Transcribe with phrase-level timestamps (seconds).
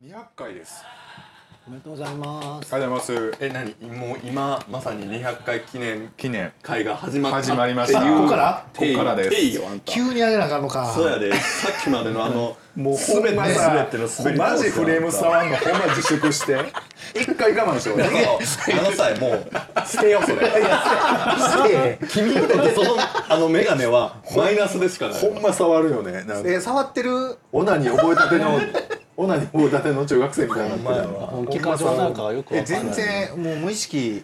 [0.00, 0.84] 200回です。
[1.66, 2.72] おめでとうございます。
[2.72, 3.36] ありがとうございます。
[3.40, 3.74] え何？
[3.98, 6.52] もう今まさに200回記念記念。
[6.62, 7.98] 会が始まった始まりました。
[7.98, 8.64] っていうここから？
[8.76, 9.30] ここからです。
[9.30, 9.92] 定義よあんた。
[9.92, 10.86] 急に上げなあかんのか。
[10.94, 11.32] そうやで。
[11.34, 16.56] さっきまでのあのもうすべてほんまさすべての滑りマジフレーム触んのほんま自粛して
[17.20, 19.50] 一回我慢しようあのさもう
[19.84, 22.96] 捨てようそれ君にとってその
[23.28, 28.60] あの眼鏡はマイナスでしかないほんま触るよねなんかえ触ってるオナに覚えたての
[29.20, 31.08] オナに覚えたての中学生みたいになってる。
[31.08, 32.94] ほんまやわ本気か冗談かがよくわえかんない。
[32.94, 33.04] 全
[33.34, 34.22] 然もう無意識。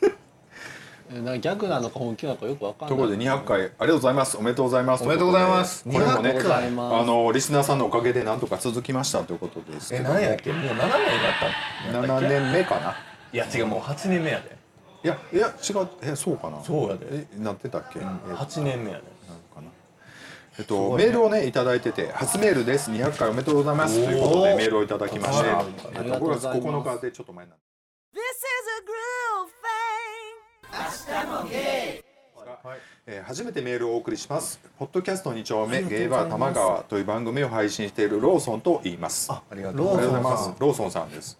[1.12, 2.96] えなんか逆なのか本気なのかよくわかんない。
[2.96, 4.38] とことで200回ありがとうございます。
[4.38, 5.04] おめでとうございます。
[5.04, 10.50] おめでとうございますこれもねあのリスナーさんのおかげでなんとか続きましたということですけえど何やっけ？
[10.52, 10.88] もう7年だっ
[11.92, 12.96] た7年目かな。
[13.34, 14.56] いや違うもう8年目やで。
[15.04, 16.56] いやいや違うえそうかな。
[16.64, 17.06] そうやで。
[17.10, 19.04] えなってたっけ、え8年目やで
[20.58, 22.90] えっと、メールをねいただいてて初メールです。
[22.90, 24.02] 200回おめでとうございます。
[24.02, 25.50] ということでメールをいただきまして。
[25.50, 26.96] あえっとりがとう5月ございます。
[26.96, 27.62] 9日でちょっと前なんで
[28.14, 28.46] This is
[32.64, 32.80] groove thing.
[33.08, 34.58] えー初めてメールをお送りします。
[34.78, 39.30] ポッドキャスト2丁目ゲイバー玉川という番組を配信しているローソンと言います。
[39.30, 40.50] ありがとうございます。
[40.58, 41.38] ローソンさんです、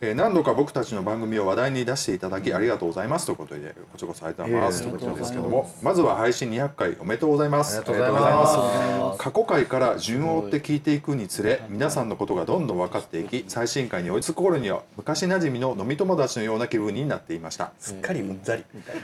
[0.00, 3.26] えー何度か僕たちの番組を話題に出していただきありがとうございます。
[3.26, 4.82] ということでこちらこそありがとうございます。
[4.82, 7.76] ということですけどもまずは配信200回おめでとうございます。
[7.78, 8.56] ありがとうございます。
[8.56, 17.72] ありがとうございます過去回から順を追って聞いていくにつれ皆さんのことがどんどん分かっていき最新回に追いつく頃には昔なじみの飲み友達のような気分になっていました。
[17.78, 18.64] すっかりうんざり。
[18.72, 18.96] みたい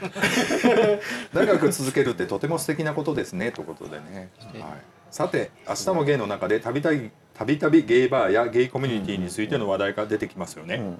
[1.33, 7.11] な長く続けるってとても素敵なことですねということでね、はい、さて明日もゲイの中でたびたび
[7.41, 10.99] たびたびゲイバーやゲイコミュニティについての話題が出てきますよね、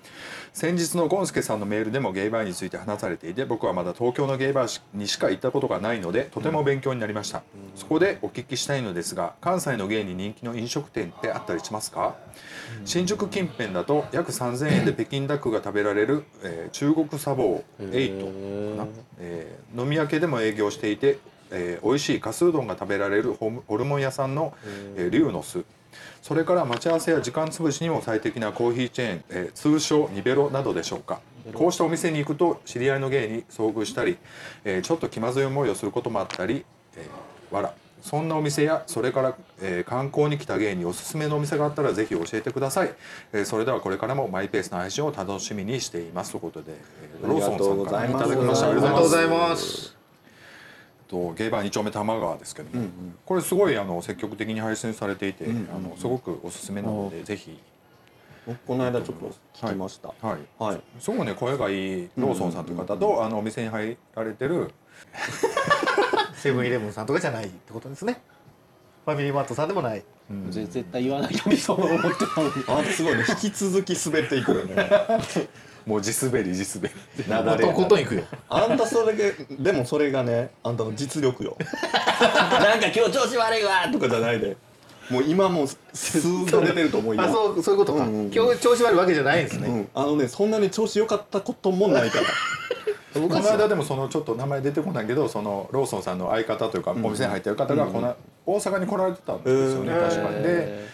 [0.53, 7.43] 先日のゴンスケさんのメールでもゲイバーについて話されていて僕はまだ東京のゲイバーにしか行ったことがないのでとても勉強になりました、
[7.75, 12.15] そこでお聞きしたいのですが関西のゲイに人気の飲食店ってあったりしますか、
[12.85, 18.31] 新宿近辺だと約3000円で北京ダックが食べられる、えー中国茶房エイトか
[18.83, 21.19] な、えー飲み明けでも営業していて、
[21.51, 24.55] えー美味しいかすうどんが食べられるホルモン屋さんの、
[24.95, 25.63] えー、リュウの巣
[26.21, 31.19] それから待ち合わせや時間潰しにも最適なコーヒーチェーン、えー通称ニベロなどでしょうか。
[31.53, 34.17] こうしたお店に行くと知り合いの芸に遭遇したり、
[34.63, 36.65] えーちょっと気まずい思いをすることもあったり、
[36.95, 42.93] えーわらそんなお店やそれから、えー観光に来た芸におすすめのお店があったらぜひ教えてください、
[43.33, 46.31] えーそれではこれからもマイペースな配信を楽しみにしています。
[46.31, 46.73] ということで、
[47.23, 48.69] えーローソンさんからいただきました。
[48.71, 49.29] ありがとうございす。
[49.29, 50.00] ます
[51.11, 52.87] とゲイバー2丁目玉川ですけども、
[53.25, 57.59] これすごいあの積極的に配信されていて、あのすごくおすすめなのでぜひ。
[58.47, 60.07] 僕この間ちょっと聞きました。
[60.25, 60.39] はい。
[60.57, 60.81] はい。
[60.99, 64.71] すごいね声がいいローソンさんという方と、あのお店に入られてる
[66.33, 68.21] セブンイレブンさんとかじゃないってことですね。
[69.05, 70.03] ファミリーマートさんでもない。
[70.49, 72.53] ぜ絶対言わないようにそう思ってたのに。
[72.67, 73.25] あすごいね。
[73.27, 74.75] 引き続き滑っていくよね
[75.85, 77.29] もう地滑り地滑り。
[77.29, 78.23] なだれとことんいくよ。
[78.49, 81.57] あんたそれででもそれがねあんたの実力よ。
[81.61, 84.57] なんか今日調子悪いわとかじゃないで。
[85.09, 87.21] もう今もう数が出てると思うよ。
[87.21, 92.27] あそうそういうことか、うんうん今日調子悪いわけじゃないんですね、うん、あのねそんなに調子良かったこともないから。
[93.13, 98.15] この間でもそのちょっと名前出てこないけどそのローソンさんの相方というかお店に入ってる方がこの
[98.45, 100.09] 大阪に来られてたんですよね、うん。
[100.09, 100.35] 確かに。
[100.35, 100.89] でで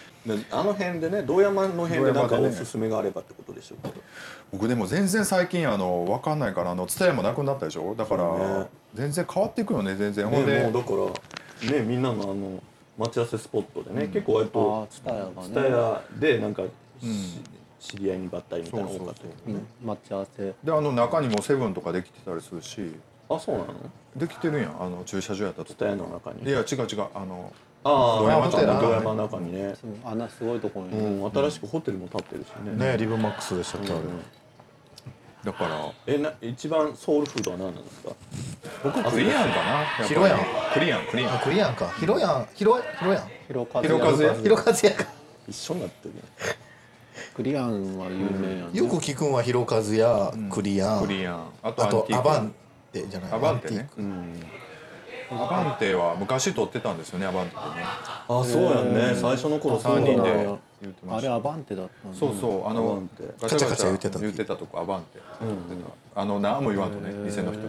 [0.50, 3.94] あの辺でね堂山の辺でなんかおすすめがあればってことでしょうけど。
[4.52, 7.94] 僕でも全然最近あの分かんないからあの蔦屋もなくなったでしょ？
[7.94, 10.90] だから、全然変わっていくよね全然、ほんね、でもうだか
[11.70, 12.62] らねみんなのあの
[12.98, 14.88] 待ち合わせスポットでね、結構割あと。
[14.90, 16.62] 蔦屋でなんか、
[17.00, 17.40] し
[17.78, 20.54] 知り合いにばったりみたいなの多かったようねん待ち合わせ。
[20.64, 22.92] であの中にもセブンとかできてたりするし。
[23.30, 23.74] あそうなの？
[24.16, 24.82] できてるやん。
[24.82, 26.42] あの駐車場やったと蔦屋の中に。
[26.42, 27.06] いや違う違う。
[27.14, 27.52] あの
[27.84, 29.74] ああ堂山ちゃんのの中にね、
[30.04, 30.98] あんなすごいところに。
[30.98, 31.04] ね。
[31.22, 32.92] うん、新しくホテルも建ってるしね。
[32.92, 34.02] ねリブマックスでしたっけ、あれ。
[35.44, 35.92] だから。
[36.06, 38.10] えな一番ソウルフードは何なんですか？
[38.84, 39.62] 僕クリアンかな。
[39.80, 40.38] やっぱり白やん
[40.74, 41.34] クリアンクリアン。
[41.34, 41.88] あクリアンか。
[42.00, 42.48] ヒロヤン。
[42.54, 43.22] ヒロヒロヤン。
[43.46, 44.34] ヒロカヒロカズヤ。
[44.34, 45.04] ヒロカズヤか。
[45.48, 46.20] 一緒になってるね
[47.34, 48.70] クリアンは有名やね。
[48.72, 51.46] よく聞くんはヒロカズヤクリアン、クリアン。
[51.62, 52.52] あとアバン
[52.92, 53.32] テじゃない？
[53.32, 53.88] アバンテね。
[53.96, 54.42] うん
[55.30, 57.84] アバンテは昔撮ってたんですよねアバンテってね。
[57.84, 59.14] あそうやんね。
[59.14, 61.28] 最初の頃そう3人で言ってました。
[61.28, 62.18] あれアバンテだったんだ。
[62.18, 63.24] そうそうあアバのンテ。
[63.40, 64.22] ガチャガチャ言ってた時。
[64.22, 65.20] 言ってたとこアバンテ。
[66.14, 67.68] あの何も言わんとね店の人に。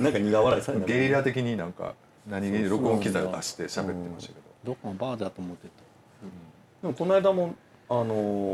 [0.00, 0.86] なんか苦笑いされた。
[0.86, 1.94] ゲリラ的になんか
[2.28, 4.72] 何気に録音機材を出して喋ってましたけど。
[4.72, 5.72] どこのバーだと思ってた。
[6.82, 7.54] でもこの間も
[7.88, 8.04] あの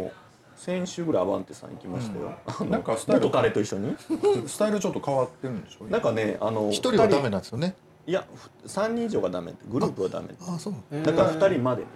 [0.06, 0.10] ー
[0.58, 3.96] 先週ぐらいアバンテさん行きましたよ、なんかスタイル元彼と一緒に？
[4.46, 5.84] スタイルちょっと変わってるんでしょ？
[5.84, 7.74] なんかねあの一人はダメなんですよね。
[8.06, 8.26] いや
[8.66, 9.52] 3人以上がダメ。
[9.52, 10.28] ってグループはダメ。
[10.40, 10.74] あそう。
[11.02, 11.82] だから2人まで。
[11.82, 11.88] み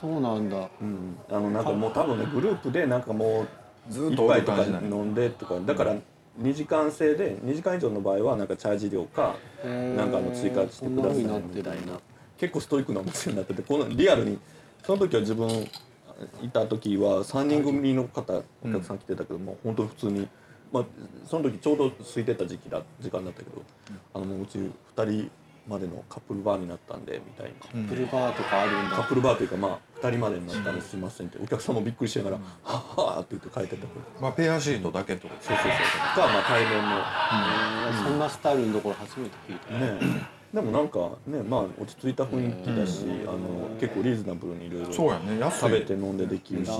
[0.00, 0.68] そうなんだ。
[0.80, 3.46] うん、あのなんかもう多分ねグループでなんかも
[3.88, 5.58] うずっとおる一杯とか飲んでとか。
[5.60, 5.94] だから
[6.40, 9.34] 2時間制で2時間以上の場合はなんかチャージ料か
[9.64, 11.98] なんかあの追加してくださいみたいな。
[12.38, 14.38] 結構ストイックなお店になっててこのリアルに
[14.84, 15.48] その時は自分
[16.42, 20.28] いた時は3人組の方お客さん来てたけども、本当に普通に、
[20.72, 20.84] まあ、
[21.26, 23.62] その時ちょうど空いてた時期だ時間だったけど、
[24.14, 25.30] あのもううち2人
[25.68, 27.88] までのカップルバーになったんでみたいな。
[27.88, 28.96] プルバーとかあるんだ。
[28.96, 33.86] カップルバーというかまあ2人までになったんですいませんってお客さんもびっくりしながら「はっはーって言って帰ってた
[34.20, 36.26] まあペアシートだけってことそうそうそう。
[36.26, 36.98] がまあ対面の。
[36.98, 39.74] へーそんなスタイルのところ初めて聞いた。
[39.78, 45.60] ねでもなんかねまあ落ち着いた雰囲気だしあの結構リーズナブルにいろいろそうやね安い。
[45.60, 46.76] 食べて飲んでできるしうん。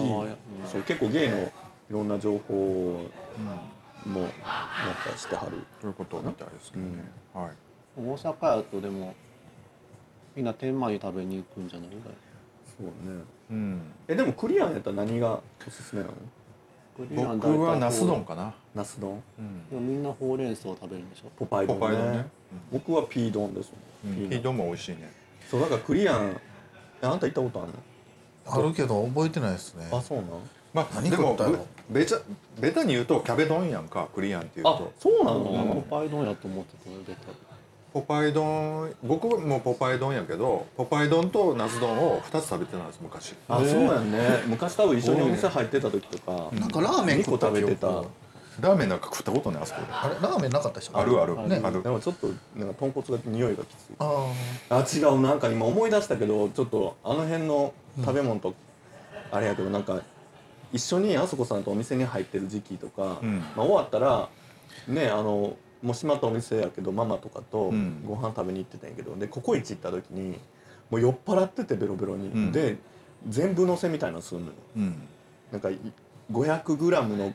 [0.66, 1.50] そう結構ゲイのい
[1.90, 3.02] ろんな情報
[4.04, 4.30] もなんか
[5.16, 5.58] してはる。
[5.80, 6.90] ということみたいですけどね、
[7.32, 7.50] はい。
[7.96, 9.14] 大阪やとでも
[10.34, 11.88] みんな天満に食べに行くんじゃない？
[11.90, 13.22] そうね。
[13.50, 16.14] うん、えでもクリアンやったら何がおすすめなの？
[17.36, 19.22] 僕はナス丼かな、ナス丼？
[19.38, 19.68] うん。
[19.68, 21.30] でもみんなほうれん草食べるんでしょ？
[21.36, 22.26] ポパイ丼ポパイ丼ねね
[22.72, 23.72] 僕はピー丼です
[24.04, 25.12] うん、ピー丼も美味しいね。
[25.50, 26.36] そうだからクリアン。
[27.02, 27.78] えあんた行ったことあるの？
[28.46, 29.88] あるけど覚えてないですね。
[29.92, 30.26] あそうなん？
[30.72, 31.66] まあ何でも食ったの？
[31.90, 32.18] べちゃ
[32.58, 37.20] ベタに言うとキャベ丼やんかクリアンっていうあとそうなポのパイ丼やと思ってたよベタ。
[37.92, 43.34] ポパイ丼僕もポパイ丼やけどポパイ丼とナス丼を2つ食べてたんです昔。
[43.48, 44.18] あそうやんね。
[44.46, 46.54] 昔多分一緒にお店入ってた時とか。
[46.54, 48.04] なんかラーメン2個食べてた
[48.60, 49.86] ラーメンなんか食ったことないあそこで。
[49.90, 50.98] あれラーメンなかったでしょ？
[50.98, 51.36] あるある。
[51.48, 51.60] ね。
[51.62, 51.82] ある。
[51.82, 53.92] でもちょっとなんか豚骨が匂いがきつい。
[53.98, 54.32] あ
[54.70, 55.20] あ違う。
[55.20, 58.54] なんか今思い出したけどちょっとあの辺の食べ物と、
[59.30, 60.00] あれやけどなんか
[60.72, 63.38] 一緒にあそこさんとお店に入ってる時期とか、うん。
[63.56, 64.28] まあ、終わったら
[64.88, 68.04] ねあのもう閉まったお店やけどママとかとうん。
[68.06, 70.38] ご飯食べに行ってたんやけどでココイチ行った時に
[70.90, 72.52] もう酔っ払っててベロベロに、うん。
[72.52, 72.76] で
[73.28, 74.52] 全部のせみたいなのするのよ。
[74.76, 75.02] うん。
[75.52, 75.78] なんかい
[76.32, 77.34] 500g の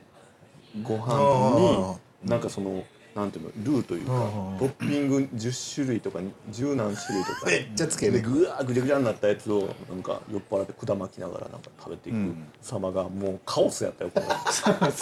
[0.84, 2.84] ごあ飯になんかその
[3.16, 4.18] なんていうのルーというかう
[4.56, 6.20] んトッピング10種類とか
[6.52, 8.14] 10何種類とかめっちゃつける。
[8.14, 12.48] でぐわーぐちゃぐちゃになったやつをなんか酔っ払って管巻きながらなんか食べていくうん。
[12.62, 14.26] 様がもうカオスやったよこれ。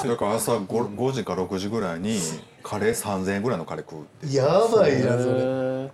[0.09, 2.19] だから朝 5, 5時か6時ぐらいに
[2.61, 4.35] カレー3000円ぐらいのカレー食うって。
[4.35, 5.39] やばいなそれ。
[5.39, 5.89] へ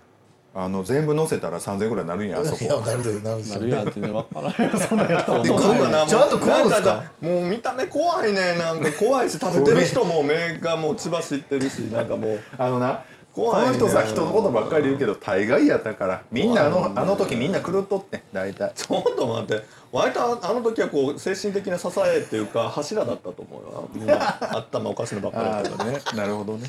[0.52, 7.04] あの全部乗せたら3000円ぐらいになるんや あそいやこなるでなるでーなるやんってね分からんよそんなんやったらで食うなちゃんと食うんですか？
[7.22, 13.00] なんもう見た目怖いねなんか怖いし食べてる人も目がもう血走ってるし なんかもうあのな
[13.32, 13.78] 怖いね。
[13.78, 18.72] この人さ人のことばっかり言うけど大概やったからみんなあのあの時みんな狂っとって大体。
[18.74, 19.64] ちょっと待って。
[19.92, 23.60] 割とあの時はこう精神的な支えっていうか柱だったと思
[24.00, 24.18] うよ。
[24.50, 26.00] 頭 おかしいのばっかりやったね。
[26.16, 26.68] なるほどね。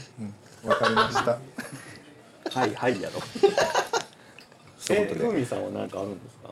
[0.65, 1.37] わ、かりました
[2.49, 3.19] はいはいやろ
[4.89, 6.51] えふみさんは何かあるんですか？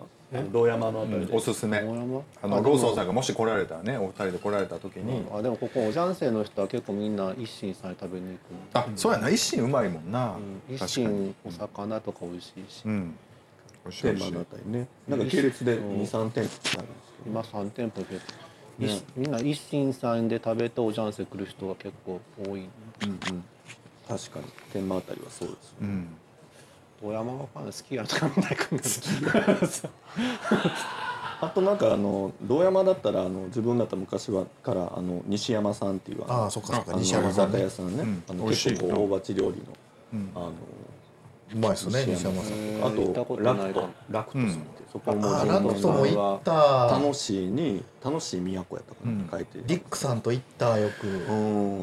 [0.52, 1.80] 堂山のあたりで、おすすめ。
[1.80, 2.24] あの
[2.62, 8.76] ローソンさんがもし来られたらねお二人で来られた時に、あでもここおじゃんせいの人は結構みんな一心さんに食べに行く。
[8.76, 9.30] のあそうやな。
[9.30, 10.36] 一心うまいもんな、
[10.70, 10.76] うん。
[10.76, 11.08] 一確かに。
[11.08, 12.84] 心お魚とか美味しいし。
[12.86, 13.16] うん。
[13.86, 14.04] 美味しいしい。
[14.14, 14.88] 天満のあたりね。
[15.08, 16.84] なんか系列で23店舗
[17.26, 18.16] 今3店舗で、
[18.88, 22.70] ねいみんな一心さんで食べておじゃんせ来る人が結構多い。
[23.02, 23.44] うんうん
[24.10, 24.46] 確かに。
[24.74, 26.08] 天満あたりはそうですうん。
[27.00, 28.82] 富山がファン好きやとかみんな来る
[29.82, 29.90] の
[31.42, 36.94] あとなんかあの堂山だったらあの自分だったら昔はからあの西山さんっていうあのあそっかそっか。
[36.98, 37.60] 西山さんね。
[37.60, 38.24] 居酒屋さんね、うん。
[38.30, 38.70] あの美味しい。
[38.72, 39.64] 結構大鉢料理の、
[40.14, 40.32] うん。
[40.36, 40.52] あの
[41.54, 42.54] うまいですね西山さん。
[42.54, 43.90] へあととラクト。
[44.10, 47.00] ラクトスって、そこもあラクトも行った。
[47.00, 49.32] 楽しいに楽しい都やったかなって。
[49.32, 51.08] 書いて、リックさんと行ったよく。
[51.08, 51.34] う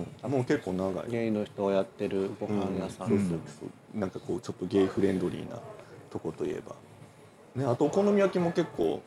[0.00, 0.06] ん。
[0.22, 1.10] あもう結構長い。
[1.10, 3.34] ゲイの人がやってるご飯屋さん、そうそうそ
[3.94, 3.98] う。
[3.98, 5.58] なんかこうちょっとゲイフレンドリーな
[6.10, 6.76] とこといえば。
[7.56, 9.02] ねあとお好み焼きも結構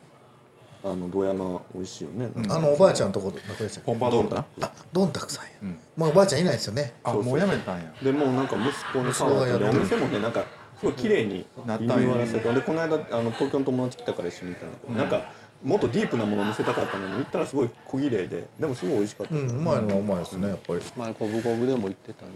[0.82, 3.92] あの堂山美味しいよね、あのおばあちゃんのとこどこでしたっけ？
[3.92, 4.44] ポンパドールあ
[4.92, 5.50] どんたくさんや。
[5.62, 5.78] うん。
[5.96, 6.94] まあおばあちゃんいないですよね。
[7.04, 7.92] あもうやめたんや。
[8.02, 10.44] でもうなんか息子の顔でお店もねなんか
[10.78, 11.96] すごい綺麗になったんや。
[11.96, 15.32] リニューアルしててでこの間あの東京の友達来たから一緒に行ったんだけど、なんか
[15.62, 20.80] もっとディープなものを見せたかったのに行ったらすごい小綺麗ででもすごい美味しかった、うんうまいのはうまいですねやっぱり。
[20.96, 22.30] 前コブコブでも行ってたね、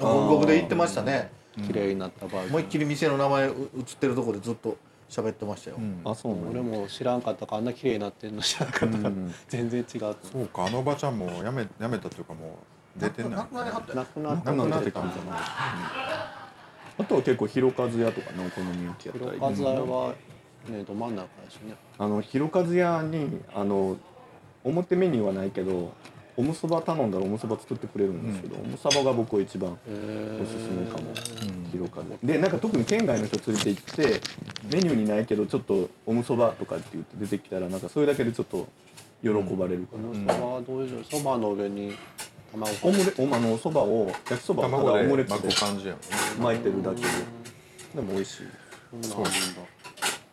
[0.00, 1.30] あ五国で行ってましたね。
[1.58, 1.64] うん。
[1.64, 2.48] 綺麗になったバージョン。
[2.48, 4.78] 思いっきり店の名前う映ってるとこでずっと
[5.10, 5.76] 喋ってましたよ。
[5.78, 6.00] うん。
[6.04, 8.96] あそうなん俺も知らんかったからあんな綺麗になってんの知らんかった。
[8.96, 9.34] から、うん。
[9.48, 10.00] 全然違う。
[10.00, 12.58] とそうかあのおばちゃんもやめやめたというかも
[12.96, 13.30] う出てない。
[13.32, 19.54] なくなりはっなくなってなくなっててたんじゃないあとは結構ひろかず屋とかのお好み焼きやったり。
[19.54, 20.14] 広和は
[20.68, 21.74] ねど真ん中やしね。
[21.98, 23.96] あのひろかず屋にあの
[24.62, 25.92] 表メニューはないけど
[26.40, 29.76] おむそば頼んだらおむそば作ってくれるんですけど、おむそばが僕は一番お
[30.46, 31.12] すすめかも、
[31.70, 34.20] 広かででなんか特に県外の人連れて行って
[34.72, 38.66] メニューにないけどちょっとおむそばとかって言って出てきたらなんかそれだけでちょっと
[39.22, 41.04] 喜ばれるかな、そばはどういう？
[41.04, 41.94] そばの上に。
[42.52, 46.06] 卵オムレおあのそばを焼きそばをただオムレツで巻く感じやもんね
[46.40, 47.06] 巻いてるだけで。
[47.94, 48.46] でも美味しい。
[49.02, 49.30] そうなんだ。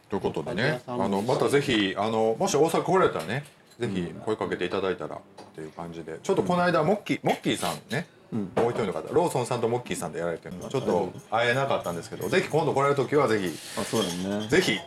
[0.10, 0.82] ということでね。
[0.88, 3.46] あのまたぜひあのもし大阪来られたらね
[3.80, 5.20] ぜひ声かけていただいたらっ
[5.56, 6.20] ていう感じで。
[6.24, 10.68] ちょっとこの間モッキーモッキーさんね、もう一人の方ローソンさんとモッキーさんでやられてるの。
[10.70, 14.48] ちょっと会えなかったんですけどぜひ今度来られる時はぜひあそうだね。
[14.48, 14.78] ぜひ。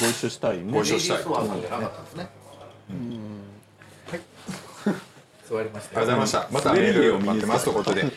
[0.00, 0.72] ご一緒したいね。
[0.72, 1.18] ご一緒したい。
[1.18, 2.04] レディースワーさんじゃなかったん。
[2.04, 2.30] ですね
[4.06, 4.20] はい。
[5.48, 6.48] 座りましたありがとうございました。
[6.52, 8.04] またメールを待ってますということで。
[8.04, 8.10] えっ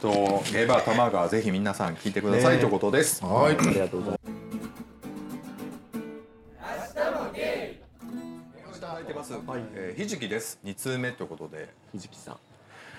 [0.00, 0.08] と
[0.50, 3.56] ゲーバー玉川ぜひ皆さん聞いてくださいということです、はい。
[3.56, 4.19] ありがとうございます
[9.74, 10.58] えーひじきです。
[10.64, 11.68] 2通目ということで。
[11.92, 12.34] ひじきさん。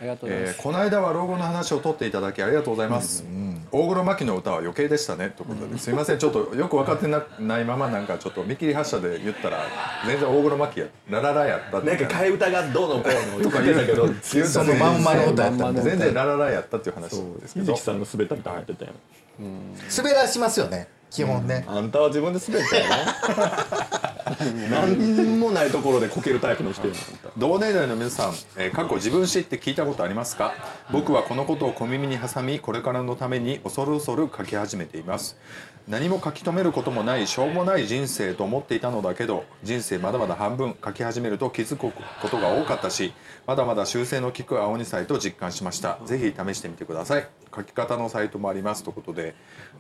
[0.02, 3.24] ありがとうございます、えーこの間は老後の話を取っていただきありがとうございます、
[3.72, 5.78] 大黒摩季の歌は余計でしたねということで。
[5.80, 9.64] すいませんちょっとよく分かってなないままなんかちょっと見切り発車で言ったら
[10.08, 14.08] 全然大黒摩季やラララやったってなんか替え歌がどうのこうのとか言ってたけど
[14.48, 17.10] そのまんまの歌やったんで全然ラララやったっていう話。
[17.12, 17.54] です。
[17.54, 18.92] けどひじきさんの滑ったみたいになってたよ。
[19.96, 21.66] 滑らしますよね基本ね。
[21.68, 22.96] あんたは自分で滑ったよね
[24.70, 26.94] 何もないところでこけるタイプの人や。
[26.94, 30.54] んあんた同年代の皆さん、えー、過去自分史って聞いたことありますか？
[30.92, 35.38] 僕はこのことを小耳に挟みこれからのために恐る恐る書き始めています。
[35.88, 41.92] 何も書き留めることもないしょうもない人生と思っていたのだけど人生まだまだ半分書き始めると気づくこ
[42.30, 43.14] とが多かったし
[43.48, 45.98] まだまだ修正の効く青二歳と実感しました。
[46.06, 47.28] ぜひ試してみてください。
[47.54, 49.34] 書き方のサイトもありますということで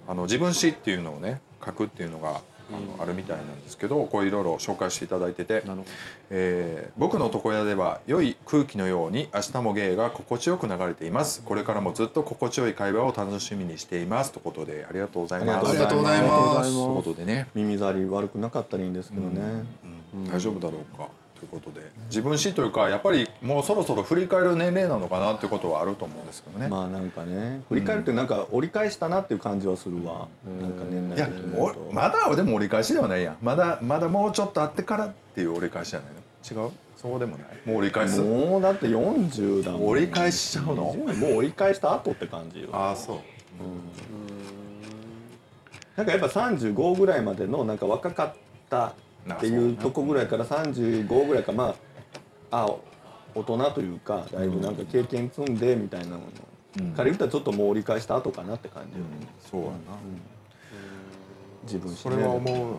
[0.07, 2.41] あの自分史っていうのをね書くっていうのが
[2.73, 5.63] あのあるみたいなんですけどこういろいろ紹介していただいてて、
[6.29, 11.41] えー僕の床屋では良い空気のように明日も芸が心地よく流れています。
[11.43, 14.31] これからもずっと心地よい会話を楽しみにしています。
[14.31, 15.69] ということでありがとうございます。
[15.69, 16.71] ありがとうございます。
[16.71, 19.41] ということでね、耳障り悪くなかったらいいんですけどね、
[20.31, 21.07] 大丈夫だろうか
[21.41, 30.27] ということで自分史というかやっぱりもうそろそろ振り返る年齢なのかなっていうことはあると思うんですけどね、まあなんかね振り返るってなんか折り返したなっていう感じはするわ、
[30.61, 33.37] なんか年いや代的に言おうとまだでも折り返しではないやん。
[33.41, 36.09] まだまだもうちょっとあってからっていう折り返しじゃない
[36.55, 36.63] の？
[36.63, 36.71] 違う？
[36.95, 37.47] そうでもない？
[37.65, 38.21] もう折り返す？
[38.21, 39.87] もうだって40だもん。
[39.87, 40.75] 折り返しちゃうの？
[40.75, 42.69] もう折り返した後って感じよ。
[42.71, 43.17] ああそう。
[45.97, 48.33] なんかやっぱ35ぐらいまでのなんか若かっ
[48.69, 48.93] た
[49.29, 51.75] っていうとこぐらいから35ぐらいかま
[52.51, 52.75] ああ
[53.33, 56.21] 大人というかだいぶなんか経験積んでみたいなの。
[56.95, 59.75] から言ったらちょっともう折り返した後かなって感じよね、そうやな、
[61.63, 62.75] 自分史それは思う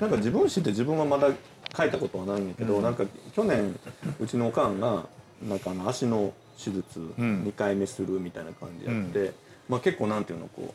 [0.00, 1.28] なんか自分史って自分はまだ
[1.76, 3.78] 書いたことはないんだけど、なんか去年
[4.18, 5.04] うちのおかんが
[5.40, 7.12] なんかあの足の手術ん。
[7.44, 9.32] 2回目するみたいな感じやって、
[9.68, 10.74] まあ、結構なんていうのこ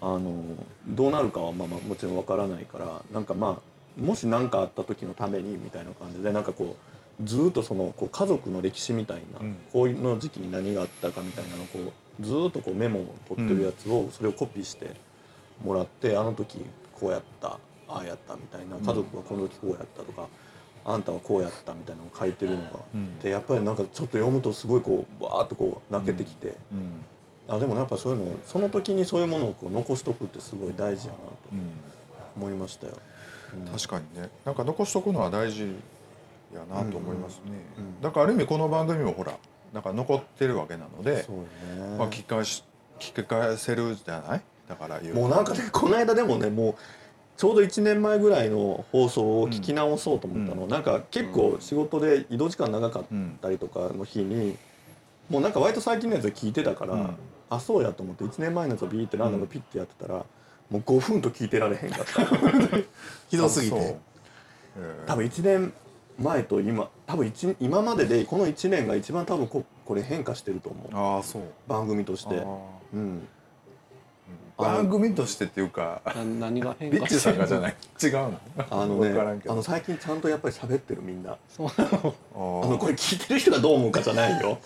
[0.00, 0.42] うあの
[0.86, 6.76] どうなるかはまあまあもちろんわからないからなんかまあもし何かあった時のためにみたいな感じでなんかこ
[7.20, 9.56] うずーっとそのこう家族の歴史みたいな、ん。
[9.72, 11.78] こういうの時期に何があったかみたいなのをこ
[12.20, 14.90] うずーっとこうメモを取ってるやつをそれをコピーして
[15.64, 20.26] もらってあの時こうやったああやったみたいな家族はこの時こうやったとか、
[20.84, 22.70] あんたはこうやったみたいなのを書いてるのが、
[23.22, 26.56] でやっぱりなんかちょっと読むとすごいこうバーッとこう泣けてきて、
[27.48, 31.32] あでもやっぱそういうのその時にそういうものをこう残しとくってすごい大事やなと
[32.36, 32.94] 思いましたよ。
[33.72, 34.28] 確かにね。
[34.44, 35.74] なんか残しとくのは大事
[36.54, 37.52] やなと思いますね、
[38.00, 39.36] だからある意味この番組もほら
[39.72, 41.26] なんか残ってるわけなのでね。
[41.98, 42.64] まあ、聞き返し
[42.98, 44.42] 聞き返せるじゃない？
[44.68, 46.74] だからもうなんかねこの間でもねもう
[47.36, 53.04] ちょうど1年前ぐらいの放送を聞き直そうと思ったの、なんか結構仕事で移動時間長かっ
[53.42, 54.56] たりとかの日に、
[55.28, 57.16] もうなんか割と最近のやつ聞いてたから、ん。
[57.50, 60.24] あそうやと思って1年前のやつをビーってランダムピッてやってたら、
[60.70, 62.24] もう5分と聞いてられへんかった。
[63.28, 63.96] ひどすぎて。
[65.06, 65.72] 多分1年
[66.18, 71.16] 前と今多分一今まででこの1年が一番多分ここれ変化してると思う。
[71.16, 71.42] ああそう。
[71.68, 72.40] 番組として。
[72.40, 72.44] あ
[72.94, 73.28] うん。
[74.58, 77.76] ー番組としてっていうかな何が変化ビッチさんがじゃない。
[78.02, 78.40] 違うの？
[78.70, 81.36] あのねあの最近ちゃんとやっぱり喋ってるみんな。
[81.48, 81.68] そう。
[81.76, 82.14] なの
[82.64, 84.58] あのこれ聞いてる人がどう思うかじゃないよ、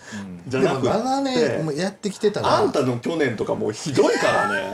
[0.47, 4.71] じゃでもなく長年もうてやってきてたらあんたの去年とかもうひどいからね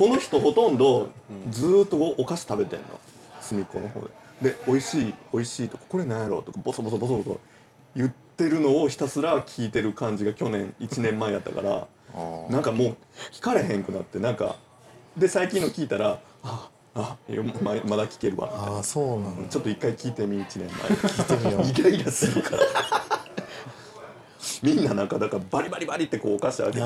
[0.00, 1.10] この人ほとんど
[1.50, 2.86] ずーっとお菓子食べてんの。
[3.42, 4.00] 隅っこの方
[4.40, 4.52] で。
[4.52, 7.40] で美味しい美味しいとかこれなんやろとかボソボソボソボソ
[7.94, 11.86] 言ってるのをひたすら聞いてる感じが去年1年前やったから
[12.48, 12.96] なんかもう
[13.30, 14.56] 聞かれへんくなってなんか
[15.18, 17.18] で最近の聞いたらああ
[17.62, 18.82] ままだ聞けるわみたいな。
[18.82, 20.76] そうなのちょっと一回聞いてみ1年前。
[21.10, 21.90] 聞いてみよう。
[21.90, 22.62] イライラするから。
[24.62, 26.80] みんななんかだからバリバリバリってこうお菓子あげて。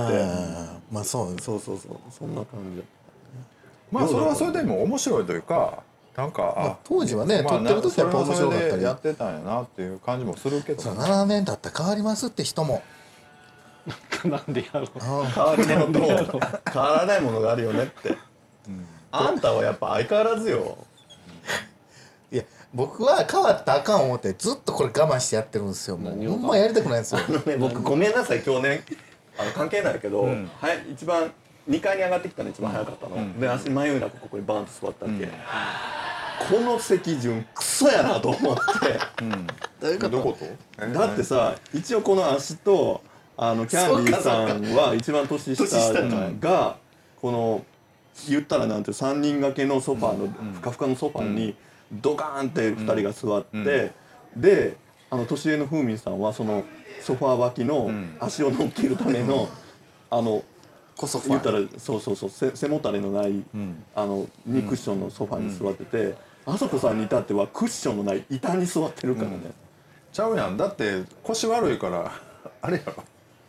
[0.91, 1.97] まあそうそうそうそう。
[2.11, 2.83] そんな感じ
[3.91, 5.83] まあそれはそれでも面白いというか
[6.17, 8.83] なんか、まあ当時はねまあ撮ってる時はやっぱ面白かったり。
[8.83, 12.83] やってたんやなっていう感じもするけどね7年経ったら変わりますって人も。
[14.25, 14.87] なんでやろう。
[14.99, 16.41] あ変わるものと
[16.73, 18.17] 変わらないものがあるよねって、
[19.11, 20.79] あんたはやっぱ相変わらずよ。
[22.33, 25.97] いや僕は変わったらあかん思ってずっとこれ我慢してやってるんですよ。
[25.99, 27.21] もうほんまやりたくないんですよ。
[27.29, 28.85] あのね僕ごめんなさい今日ね。
[29.37, 30.51] あの関係ないけど、ん。
[30.61, 31.31] はい一番
[31.69, 35.29] 2階に上がってきたの一番早かったの、で足迷いなくここにバーンと座ったっけ、
[36.55, 38.63] この席順クソやなと思って。
[39.81, 40.11] どういうこと？
[40.11, 40.39] どこ
[40.79, 40.87] と？
[40.87, 43.03] だってさ一応この足と
[43.37, 46.03] あのキャンディーさんは一番年下
[46.41, 46.77] が
[47.21, 47.65] この
[48.29, 51.55] 言ったらなんて3人掛けのソファーのふかふかのソファーに
[51.93, 53.93] ドカーンって2人が座って
[54.37, 54.77] で
[55.11, 56.65] あの年上のふーみんさんはその
[57.01, 57.91] ソファー脇の
[58.21, 59.49] 足を乗っけるための
[60.11, 60.45] あの
[60.97, 62.31] こそフ言ったァらそうそうそう。
[62.31, 63.43] 背背もたれのない
[63.95, 66.15] あの2クッションのソファーに座ってて
[66.47, 69.39] あそこさんに至ってはクッションのない板に座ってるからね。
[70.13, 70.57] ちゃうやん。
[70.57, 72.13] だって腰悪いから
[72.63, 73.03] あれやろ。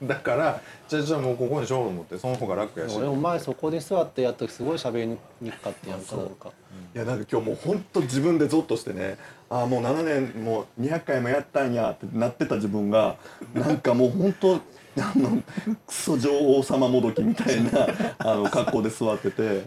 [0.03, 2.97] だからじゃあじゃあもうここにしようと思ってその方が楽やし。
[2.97, 5.07] 俺お前そこで座ってやった時すごい喋り
[5.41, 6.49] にくかったやんかなんか。
[6.93, 9.17] いやなんか今日もう本当自分でゾッとしてね。
[9.49, 13.17] ああもう7年もう200回もやったんやってなってた自分が
[13.53, 14.59] なんかもう本当
[14.97, 15.41] あの
[15.87, 17.87] クソ女王様もどきみたいな
[18.19, 19.65] あの格好で座ってて、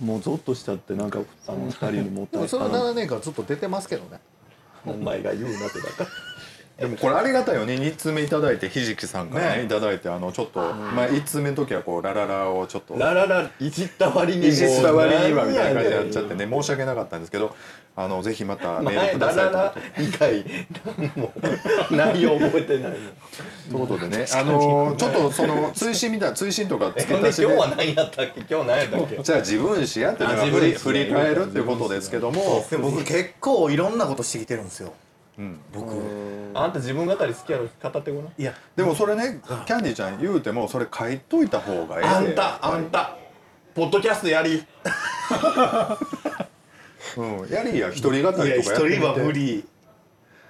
[0.00, 4.20] もうゾッとしちゃってなんかあの2人にもったいその7年間ずっと出てますけどね。
[4.86, 6.29] お前が言うなってだから。
[6.80, 7.74] でもこれありがたいよね。
[7.74, 9.64] 2通目いただいてひじきさんからねね。
[9.64, 12.98] いただいてあのちょっと、まあ、1通目の時はこうラララをちょっと。
[12.98, 17.54] ラララいじった割にいじった割にはみたいな感じでやっ何ちゃってね申し訳なかったんですけど
[17.96, 19.52] あのぜひまたメール前くださいと。
[19.52, 20.44] ラララ以外
[20.96, 21.32] 何も
[21.90, 23.06] 内容覚えてないとい
[23.74, 27.44] うことでねあのちょっとその追伸みたいな追伸とか付けで足しで。
[27.44, 28.40] 今日は何やったっけ？
[28.48, 29.22] 今日何やったっけ？
[29.22, 32.64] じゃあ自分史やってだからあ自分史振り振り返るっていうことですけども。
[32.80, 34.94] 僕結構いろんなことしてきてるんですよ
[35.72, 36.50] 僕。
[36.54, 38.32] あんた自分語り好きやろ語ってごらん。
[38.36, 42.04] いやでもそれねキャンディーちゃん言うてもそれ書いといた方がええ。
[42.04, 43.16] あんでたあんた。
[43.74, 44.64] ポッドキャストやり。
[47.16, 48.62] うん、やりや一人語りとかやって
[49.24, 49.32] みて。
[49.32, 49.64] 理。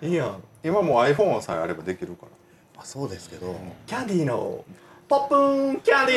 [0.03, 0.42] いいやん。
[0.62, 2.83] 今もう iPhone さえあればできるから。
[2.83, 3.55] あそうですけど。
[3.87, 4.64] キャンディーの。
[5.09, 6.16] ポップンキャンディ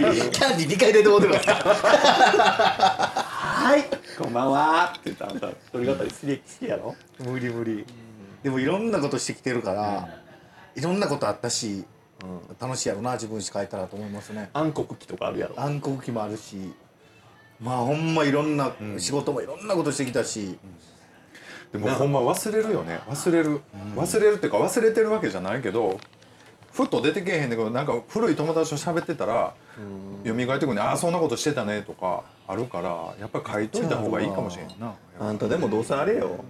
[0.00, 0.30] ー。
[0.30, 3.07] キャンディー2回出てもってますか
[3.68, 3.84] はい。
[4.16, 4.94] こんばんは。
[4.98, 6.96] って言ったらあんた一人語り好き好きやろ？
[7.18, 7.84] 無理無理。
[8.42, 10.08] でもいろんなことしてきてるから
[10.74, 11.84] いろんなことあったし
[12.58, 14.48] 楽しいやろな自分史書いたらと思いますね。
[14.54, 15.60] 暗黒期とかあるやろ。
[15.60, 16.72] 暗黒期もあるし
[17.60, 20.58] まあほんまいろんな仕事もいろんなことしてきたし。
[21.70, 23.00] でもほんま忘れるよね。
[23.06, 23.60] 忘れる、
[23.94, 26.00] 忘れるっていうか忘れてるわけじゃないけど
[26.78, 29.52] ふっと出てけえへんねんけどなんか古い友達と喋ってたら
[30.24, 34.94] 蘇ってくるねああそんなことしてたねとかあるからやっぱり書いといた方がいいかもしれんな。
[35.18, 36.44] あんたでもどうせあれよ。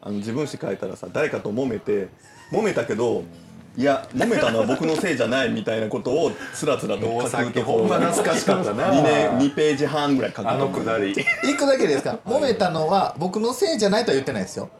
[0.00, 2.08] あの自分史書いたらさ誰かと揉めて
[2.50, 3.22] 揉めたけど
[3.76, 8.84] いや揉めたのは僕のせいじゃないみたいなことをつらつらと書くとほんま懐かしかったな。
[8.94, 11.12] 2年2ページ半ぐらい書くあのくだり。
[11.12, 12.18] 一個だけですか？
[12.24, 14.70] 揉めたのは僕のせいじゃないとは言ってないですよ。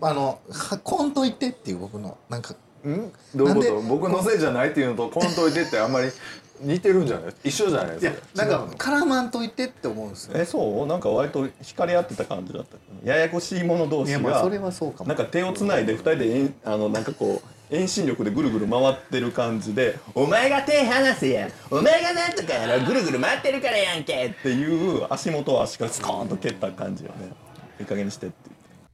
[0.00, 2.54] あのはコント言ってっていう僕のなんか
[2.90, 3.12] ん？
[3.34, 6.08] どういうこなと僕のせいじゃないっていうのとコントいてってあんまり
[6.60, 7.34] 似てるんじゃない？
[7.44, 8.46] 一緒じゃないいやですか？
[8.46, 10.32] なんか絡まんといてって思うんですよ。
[10.36, 10.86] えそう？
[10.86, 12.76] なんか割と惹かれ合ってた感じだった。
[13.08, 15.08] ややこしい者同い士がやまあそれはそうかも。
[15.08, 22.84] なんか手をつないで二人であのなんかこう遠心力でぐるぐる回ってる感じで「お前が手離せやお前がなんとかやろ。
[22.86, 24.64] ぐるぐる回ってるからやんけ」ってい
[24.98, 27.32] う足元を足からスコーンと蹴った感じよね。
[27.80, 28.34] いい加減にしてって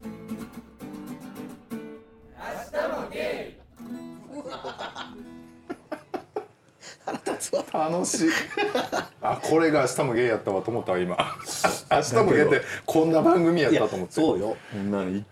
[0.05, 0.47] 言っ
[3.11, 3.58] て
[7.73, 8.31] 楽しい。
[9.23, 11.17] あこれが明日もゲイやったわと思ったわ今。
[11.91, 14.15] 明日もゲイってこんな番組やったと思って。
[14.15, 14.57] そうよ。
[14.73, 15.25] こんなの1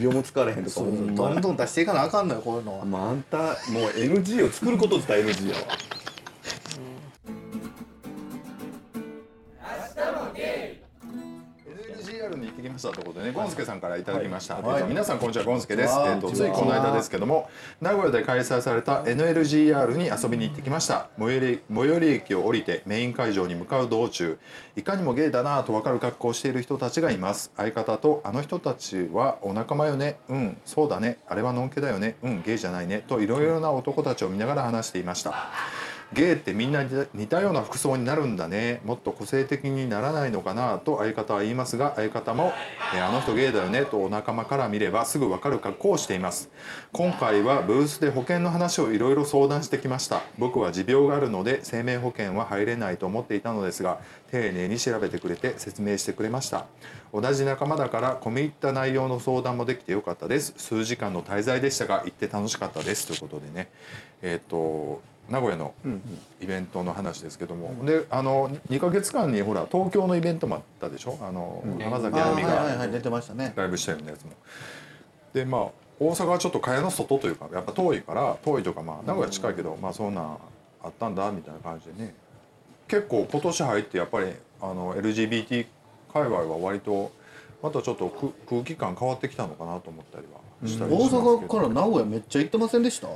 [0.00, 2.84] 秒も使われへんとかどんどん出していかなあかんのよこういうのは。
[2.84, 3.54] まああんたもう
[3.96, 5.62] NG を作ること自体 NG やわ
[12.78, 14.56] したということでね、ゴンスケさんからいただきました。
[14.56, 15.94] はいえっと皆さんこんにちは、ゴンスケです。
[15.94, 21.08] はいえっとついこの間ですけども、名古屋で開催された NLGR に遊びに行ってきました。
[21.18, 24.38] 最寄り最寄り駅を降りてメイン会場に向かう道中、
[24.76, 27.50] いかにもゲイだなぁと分かる格好をしている人たちがいます。
[27.56, 35.48] 相方とあの人たちはお仲間よね、うん、そうだね、あれはのんけだよね、うん、ゲイじゃないねといろいろな男たちを見ながら話していました。
[36.12, 38.80] ゲイってみんな似たような服装になるんだね。
[38.84, 42.52] もっと個性的にならないのかなと相方は言いますが相方も
[42.96, 46.50] 「えーあの人ゲイだよね」とお仲間から見ればすぐ分かる格好をしています。
[46.92, 50.22] 今回はブースで保険の話をいろいろ相談してきました。
[50.38, 53.98] 僕は持病があるので生命保険は入れないと思っていたのですが
[54.30, 56.64] 丁寧に調べてくれて説明してくれました。
[57.12, 60.54] 同じ仲間だから込み入った内容の相談もできてよかったです。
[60.56, 63.06] 数時間の滞在でしたが行って楽しかったです。
[63.06, 63.68] ということでね。
[64.22, 65.74] えっ、と名古屋の
[66.40, 71.18] イベントの話ですけども、であの2か月間にほら東京のイベントもあったでしょ？
[71.20, 73.52] あの、浜崎あゆみあはいはい出てましたね。
[73.56, 74.32] ライブしたようなやつも。
[75.32, 75.62] でまあ
[76.00, 80.38] 大阪はちょっと蚊帳の外というかやっぱ遠いから遠いとかまあ名古屋近いけど、まあそんなん
[80.82, 82.14] あったんだみたいな感じでね。
[82.86, 85.66] 結構今年入ってやっぱりあの LGBT
[86.12, 87.12] 界隈は割と
[87.62, 93.08] またちょっとく空気感変わってきたのかなと思ったりはしたりし大阪から名古屋めっちゃ行ってませんでした？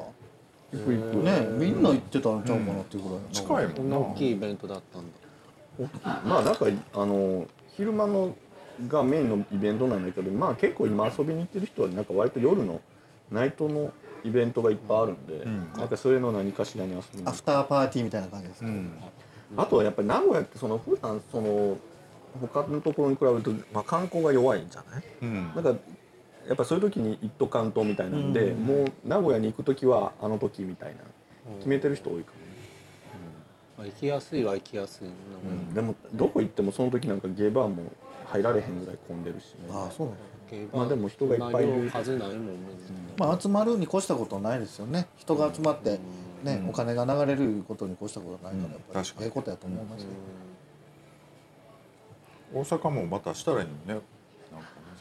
[0.72, 3.98] 行く行くねみんな行ってたんちゃうかなっていうぐらい近いこもんな。
[3.98, 5.90] 大きいイベントだったんだ。
[6.24, 8.34] まあなんかあの昼間の
[8.88, 12.80] がメインのイベントなんだけどまあ結構今遊びに行ってる人はなんか割と夜の
[13.30, 13.92] ナイトの
[14.24, 15.44] イベントがいっぱいあるんで、
[15.76, 18.92] なんかそれの何かしらに遊びにアフターパーティーみたいな感じですか、うん。
[19.56, 21.76] あとはやっぱり名古屋ってその普段その
[22.40, 25.02] 他のところに比べると、まあ、観光が弱いんじゃない？
[25.22, 25.52] うん。
[25.54, 25.74] なんか
[26.48, 31.00] やっぱそういう時に一斗関東みたいなんで、もう名古屋に行く時はあの時みたいな。
[31.58, 32.46] 決めてる人多いかもね、
[33.76, 37.82] まあ行きやすいは行きやすいな、でもどこ行ってもその時なんかゲーバーも
[38.26, 39.68] 入られへんぐらい混んでるしね。
[39.72, 40.16] ああそうなん
[40.72, 42.52] まあでも人がいっぱいいるな数ないもんね、
[43.18, 45.08] まあ集まるに越したことはないですよね。
[45.16, 45.98] 人が集まって
[46.44, 50.08] ね、お金が流れることに越したことはないからやっぱり、ええことやと思いますよ、
[52.54, 54.00] 大阪もまたしたらいいのね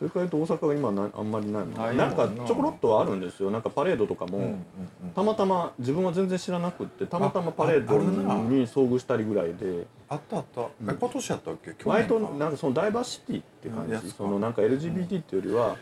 [0.01, 2.09] それから言うと大阪は今なあんまりないもんな。
[2.09, 3.51] んかちょころっとはあるんですよ。
[3.51, 4.65] なんかパレードとかも、うんうん
[5.13, 9.85] たまたま自分は全然知らなくってたまたまパレードに遭遇したりぐらいで。
[10.09, 11.73] あったあった、え今年やったっけ？
[11.75, 15.75] 去割となんかそのダイバーシティって感じ、そのなんか LGBT っていうよりは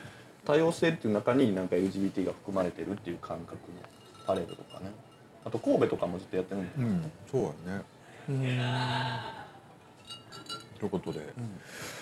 [0.44, 3.58] 多様性っていう中になんか LGBT が含まれてるっていう感覚の
[4.28, 4.92] パレードとかね。
[5.46, 7.84] あと神戸とかもずっとやってるんでうんそうやね
[10.80, 11.20] ということで、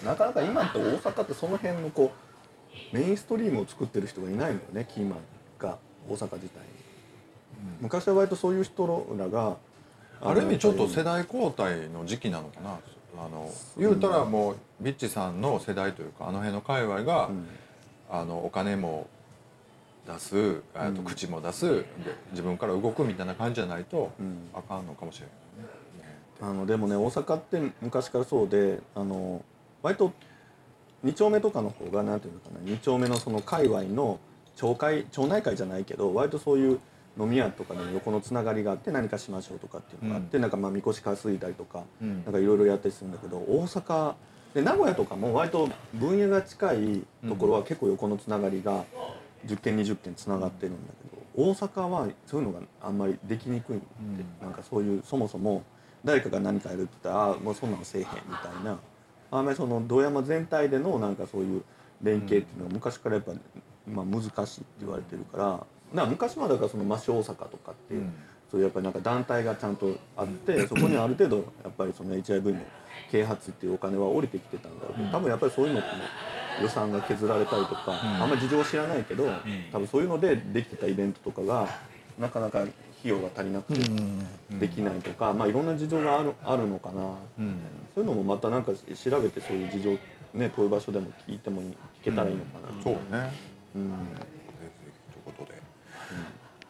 [0.06, 2.14] なかなか今って大阪ってその辺のこ
[2.94, 5.20] うメインストリームを作ってる人がいないのよねキーマン
[5.60, 6.48] が大阪自体に、
[7.82, 9.58] 昔は割とそういう人らが
[10.22, 12.80] ある意味ちょっと世代代交代の時期なのかな。
[13.20, 17.30] あの言うたらもうビッチさんの世代というかあの辺の界隈が、
[18.12, 19.08] あのお金も
[20.06, 21.86] 出すあと口も出す、で
[22.32, 24.50] 自分から動くみたいな感じじゃないと、ん。
[24.54, 25.70] あかんのかもしれないね。
[26.42, 29.44] あのでもね大阪って昔からそうであの
[29.82, 30.14] 割と
[31.06, 34.20] 2丁目とかの方がなんていうのかな2丁目のその界隈の
[34.56, 36.80] 町会町内会じゃないけど割とそういう
[37.20, 42.24] 飲み屋とかの横のつながりがあって何かしましょうとかっていうのがあって、なんかまあみこし担いだりとか、うん。
[42.24, 44.14] なんかいろいろやったりするんだけど大阪
[44.54, 48.86] で名古屋とかも割と分野が近いところは結構横のつながりが
[49.46, 50.94] 10件20件つながってるんだ
[51.36, 53.80] けど大阪はそういうのがあんまりできにくいん。
[54.18, 55.64] で、なんかそういうそもそも
[56.08, 58.80] 誰かが何かやるって言ったらもうそんなのせえへんみたいな。
[59.30, 61.62] あんまりその堂山全体でのなんかそういう
[62.02, 63.34] 連携っていうのは昔からやっぱ、
[63.86, 65.66] まあ、難しいって言われてるから。
[65.94, 67.96] だ昔はだからそのマシ大阪とかって
[68.50, 72.62] そういうやっぱりなんか団体がちゃんとあってそこにはある程度やっぱりその HIV の
[73.12, 75.90] 啓発っていうお金は降りてきてたんだろうけど多分やっぱりそういうのって
[76.62, 79.30] 予算が削られたりとか、あんまり事情知らないけど、
[79.72, 81.68] 多分そういうのでできてたイベントとかが
[82.18, 82.66] なかなか
[83.08, 83.80] 費用が足りなくて
[84.60, 87.02] できないとか、まあいろんな事情があるあるのかな、
[87.40, 87.60] うん。
[87.96, 89.92] そういうのもまたなんか調べてそういう事情
[90.34, 91.66] ねこういう場所でも聞いても聞
[92.04, 93.32] けたらいいのかな、そうね。
[93.76, 93.84] うん。
[93.84, 93.94] という
[95.26, 95.62] ことで、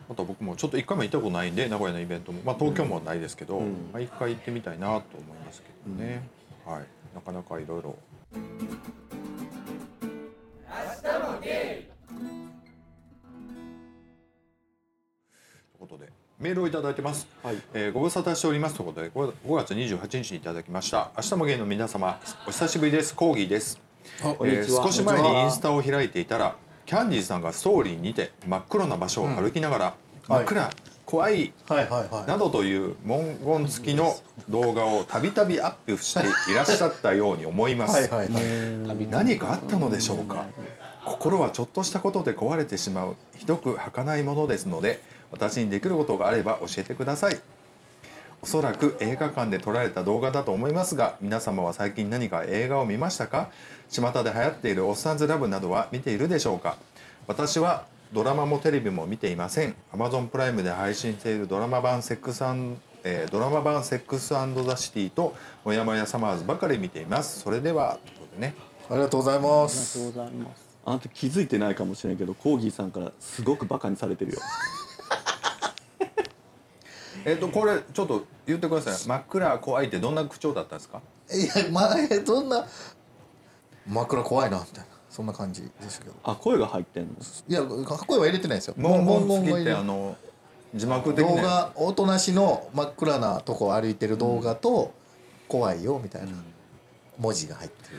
[0.07, 3.89] また僕もちょっと一回も行ったことないんで名古屋のイベントも、まあ、東京もないですけど、うん。
[3.91, 6.27] まあ、一回行ってみたいなと思いますけどね、
[6.65, 7.95] はい、なかなかいろいろ。
[11.91, 11.96] と
[16.39, 17.55] メールをいただいてます、はい。
[17.73, 21.09] えーご無沙汰しておりますということで 5, 5月28日にいただきました。
[21.17, 23.15] 明日も芸の皆様お久しぶりです。
[23.15, 23.81] コーギーです。
[24.23, 29.95] えー少し前にインスタを開いていたらキャンディーさんがストーリーにて真っ黒な場所を歩きながら、
[30.27, 30.69] 真っ暗、
[31.07, 32.27] 怖いはいはいはい。
[32.27, 34.15] などという文言付きの
[34.47, 39.07] 動画をたびたびアップしていらっしゃったように思います、はいはいはい。
[39.07, 40.45] 何かあったのでしょうか？
[41.03, 43.15] 心はちょっとしたことで壊れてしまう。
[43.37, 47.39] ひどく儚いものですので私にできることがあれば教えてください。
[48.41, 53.49] おそらく映画館で撮られた動画だと思いますが皆様は最近何か映画を見ましたか？
[53.89, 56.77] 巷で流行っている「おっさんずラブ」などは見ているでしょうか？
[57.25, 59.75] 私はドラマもテレビも見ていません。
[59.91, 62.43] Amazon プライムで配信しているドラマ版セックス
[63.03, 65.35] えードラマ版「セックスザ・シティ」と
[65.65, 67.39] 「もやもやサマーズ」ばかり見ています。
[67.39, 68.55] それではということでね。
[68.89, 70.67] ありがとうございまありがとうすございます。
[70.85, 74.39] あなた気づいてないかもしれないけどコーギーさんからすごくバカにされてるよ
[77.25, 78.93] えっ、とこれちょっと言ってください。
[79.07, 81.01] 真っ暗怖いってどんな口調だったんですか？
[81.33, 82.65] いや前どんな
[83.87, 86.15] 真っ暗怖いなみたいなそんな感じでしたけど。
[86.23, 87.09] あ声が入ってんの？
[87.47, 88.75] いやかっこいいは入れてないですよ。
[88.77, 90.15] 文言文付きってあの
[90.75, 94.93] 字幕的動な画おとなしの真っ暗なとこ歩いてる動画と、
[95.47, 96.29] 怖いよみたいな。
[97.17, 97.89] 文字が入って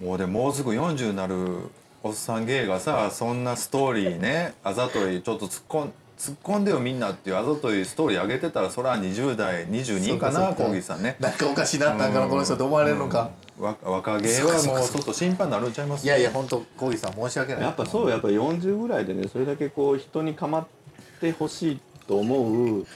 [0.00, 1.70] るもうでももうすぐ40になる
[2.02, 11.16] おっさん芸がさそんなストーリーねあざといちょっと突っ込ん突っ込んでよみんなっていうあざといストーリー上げてたらそら20代22かなコーギーさんね。
[11.20, 16.04] なんかおかしなったんかなこの人って思われるのか、わ若芸はもうちょっと心配になるんちゃいます？
[16.04, 17.62] いやいや本当コーギーさん申し訳ない。
[17.62, 20.66] やっぱそうやっぱ40ぐらいでねそれだけこう人に構っ
[21.20, 22.86] てほしいと思う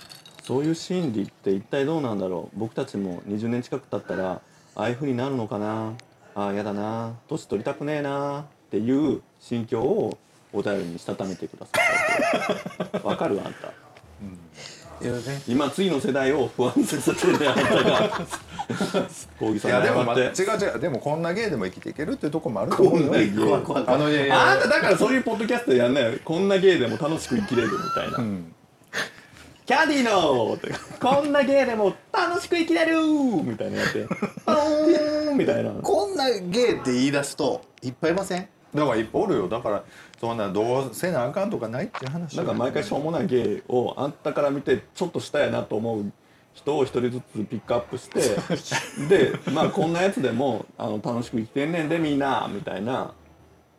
[0.42, 2.58] そういう心理って一体どうなんだろう。
[2.58, 4.40] 僕たちも20年近く経ったら
[4.74, 5.92] ああいう風になるのかな？
[6.34, 7.14] ああやだな。
[7.28, 8.40] 年取りたくねえな。
[8.40, 10.18] っていう心境を
[10.52, 11.72] お便りにしたためてくださ
[13.02, 13.06] い。
[13.06, 13.72] わかるあんた。
[15.00, 15.42] いやね。
[15.48, 18.10] 今次の世代を不安させてるねあんたが。
[19.58, 20.78] さんいやでも、ま、違う違う。
[20.78, 23.30] でもこんな芸でも生きていけるっていうところもあると思うよこんな芸。
[23.30, 26.12] 怖い怖い怖いあのいやいやあんただからそういうポッドキャストやんないよ。
[26.24, 28.54] こんな芸でも楽しく生きれるみたいな、ん。
[29.66, 30.56] キャディの
[31.00, 33.00] こんな芸でも楽しく生きれる
[33.42, 34.06] みたいなやって
[34.44, 35.70] パーンみたいな。
[35.72, 38.48] こんなゲイって言い出すといっぱいいません？
[38.74, 39.48] だからいっぱいおるよ。
[39.48, 39.84] だから
[40.22, 46.12] そんなどうせなあかんとかないっていう話なんか毎回しょうもない芸をあんたから見てちょっと下やなと思う
[46.54, 48.20] 人を一人ずつピックアップして
[49.10, 53.10] でまあこんなやつでもあの楽しく生きてんねんでみんなみたいなっ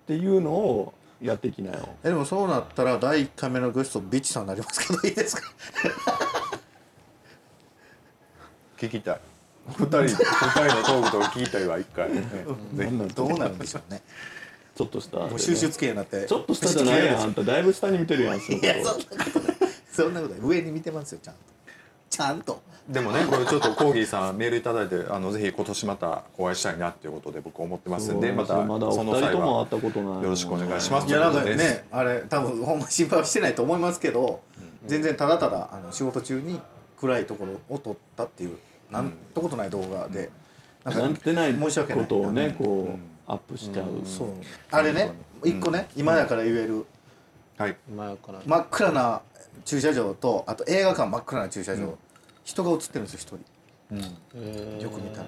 [0.05, 1.87] ていうのをやっていきなよ。
[2.03, 5.49] えでもそうなったら第1回目のゲストビッチさんになりますけどいいですか？
[8.77, 9.19] 聞きたい。
[9.77, 12.09] 二人二人のトークとか聞きたいわ一回、
[12.73, 14.01] ねどうなるんでしょうね
[14.75, 16.25] ちょっと下でねもう収集つけになって。
[16.25, 17.43] ちょっと下じゃないやん あんた。
[17.43, 18.85] だいぶ下に見てるやん仕いや事。
[18.89, 19.57] そんなことない。
[19.91, 20.41] そんなことない。
[20.43, 21.39] 上に見てますよちゃんと。
[22.09, 22.61] ちゃんと。
[22.89, 31.07] でもねこれちょっとコーギーさんメールいただいて あのぜひ今年またお会いしたいなっていうことで僕思ってますんでまたまだおその際よろしくお願いします。
[31.07, 34.41] いやなんかねあれ多分ほんま心配はしてないと思いますけど、
[34.85, 36.59] 全然ただただあの仕事中に
[36.99, 38.57] 暗いところを撮ったっていう
[38.91, 40.29] なんとことない動画で、
[40.83, 40.93] なん。
[40.93, 43.87] かなんてない申し訳ないことをねこうアップしちゃう。
[44.05, 44.27] そう。
[44.71, 45.11] あれね
[45.43, 46.85] 一個ね、今やから言える。
[47.57, 47.75] はい。
[47.95, 48.41] 前から。
[48.45, 49.21] 真っ暗な
[49.65, 51.97] 駐車場とあと映画館真っ暗な駐車場、
[52.43, 53.39] 人が映ってるんですよ一人。
[54.35, 54.83] えー。
[54.83, 55.25] よく見たら。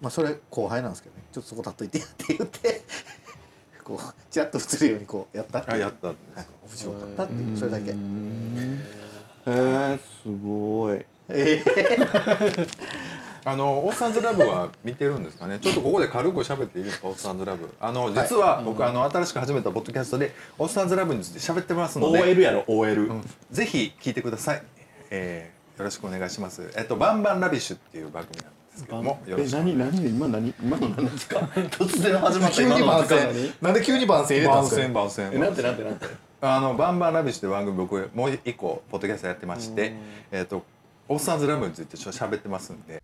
[0.00, 1.22] まあそれ後輩なんですけどね。
[1.32, 2.82] ちょっとそこ立っといてやって言って。
[3.84, 5.76] こうチラッと映るようにこうやったっていう。
[5.76, 6.36] あやったんです。
[6.36, 6.46] はい。
[6.66, 7.56] 面白かったっていう。
[7.56, 7.90] それだけ。
[7.90, 7.94] へ
[9.46, 11.04] えすごい。
[11.28, 12.66] ええ
[13.46, 15.58] あの「オッサンズラブ」は見てるんですかね？
[15.60, 22.20] ちょっとここで軽く喋っていいですか「オッサンズラブ」あの実は僕、あの新しく始めたポッドキャストで「オッサンズラブ」について喋ってますので。
[22.22, 23.30] OL やろ？OL、うん。
[23.50, 24.62] ぜひ聞いてください、
[25.10, 26.70] えーよろしくお願いします。
[26.76, 31.38] えっと「バンバンラビッシュ」っていう番組なんですけどもよろえしく何何今何今の何ですか？
[31.52, 32.56] 突然始まった。
[32.56, 33.18] 急に今の番宣。
[33.60, 34.82] なんで急に番宣入れたん番ですか？
[34.82, 35.30] 宣番宣。
[35.34, 36.06] えなんてなんてなんて。
[36.40, 39.94] あのバンバンラビッシュって番組僕もう一個ポッドキャストやってまして
[40.30, 40.62] えっと
[41.08, 43.02] 「オッサンズラブ」についてちょっと喋ってますんで。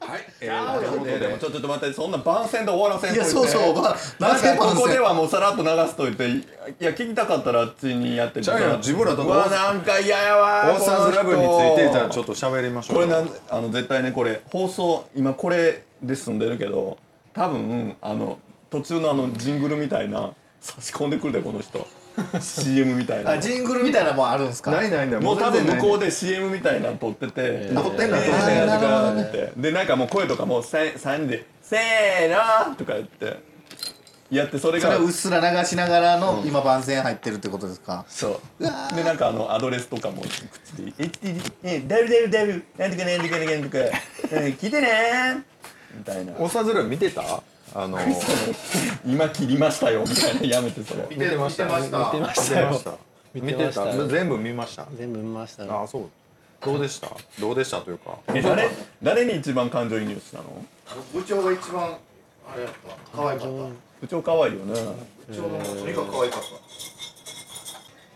[0.00, 3.24] はい、えー、ということででもちょっと待ってそんな番宣で終わらせんといて。
[3.24, 3.74] いやそうそう。
[3.74, 6.28] ばなんかここでははもうさらっと流すといて。
[6.28, 6.44] い
[6.78, 9.14] や聞きたかったらあっちにやっててちゃうやん自分ら。
[9.14, 16.96] とうわなんか嫌やわオッサンズラブについてじゃあちょっとと喋りましょうこれなんあの絶対ねこれ放送今これで済んでるけど
[17.34, 18.38] 多分あの
[18.70, 21.86] 途中のあのジングルみたいな差し込んでくるでこの人
[22.40, 23.32] CM みたいな。
[23.32, 24.70] あジングルみたいなのもあるんですか？
[24.70, 25.20] ないないない。
[25.20, 27.70] もう多分向こうでで CM みたいなの撮ってて。
[27.74, 32.28] 撮ってんのえー撮ってんのとかってでなんかもう声とかも3人で「せー
[32.68, 33.38] の!」とか言って
[34.30, 38.04] やってそれがそれをうっすら流しながらの今番宣入ってるってことですか？
[38.08, 38.64] そう。
[38.94, 40.28] でなんかあのアドレスとかもくっ
[40.64, 40.92] つけて
[41.64, 43.78] 「ええダルダルダルなんとかなんとかなんとか
[44.44, 44.88] うん来てね!」
[45.96, 46.32] みたいな。
[46.34, 47.22] オッサンズラブ見てた？
[47.74, 47.98] あの
[49.06, 51.06] 今切りましたよみたいなやめてそれ。
[51.10, 51.66] 見てました。
[51.66, 52.12] 見てました。
[52.12, 52.98] 見てましたよ。
[53.34, 53.94] 見見てたてました。
[53.96, 54.86] よ全部見ました。
[54.96, 56.08] 全部見ましたよあそう。
[56.64, 57.08] どうでした？
[57.40, 58.18] どうでしたというか。
[58.34, 58.68] え誰
[59.02, 60.44] 誰に一番感情移入したの？
[61.12, 63.16] 部長が一番あれやった。
[63.16, 63.52] 可愛かった。
[64.00, 64.74] 部長可愛いよね。
[65.28, 66.46] 部長のとにかく可愛かった？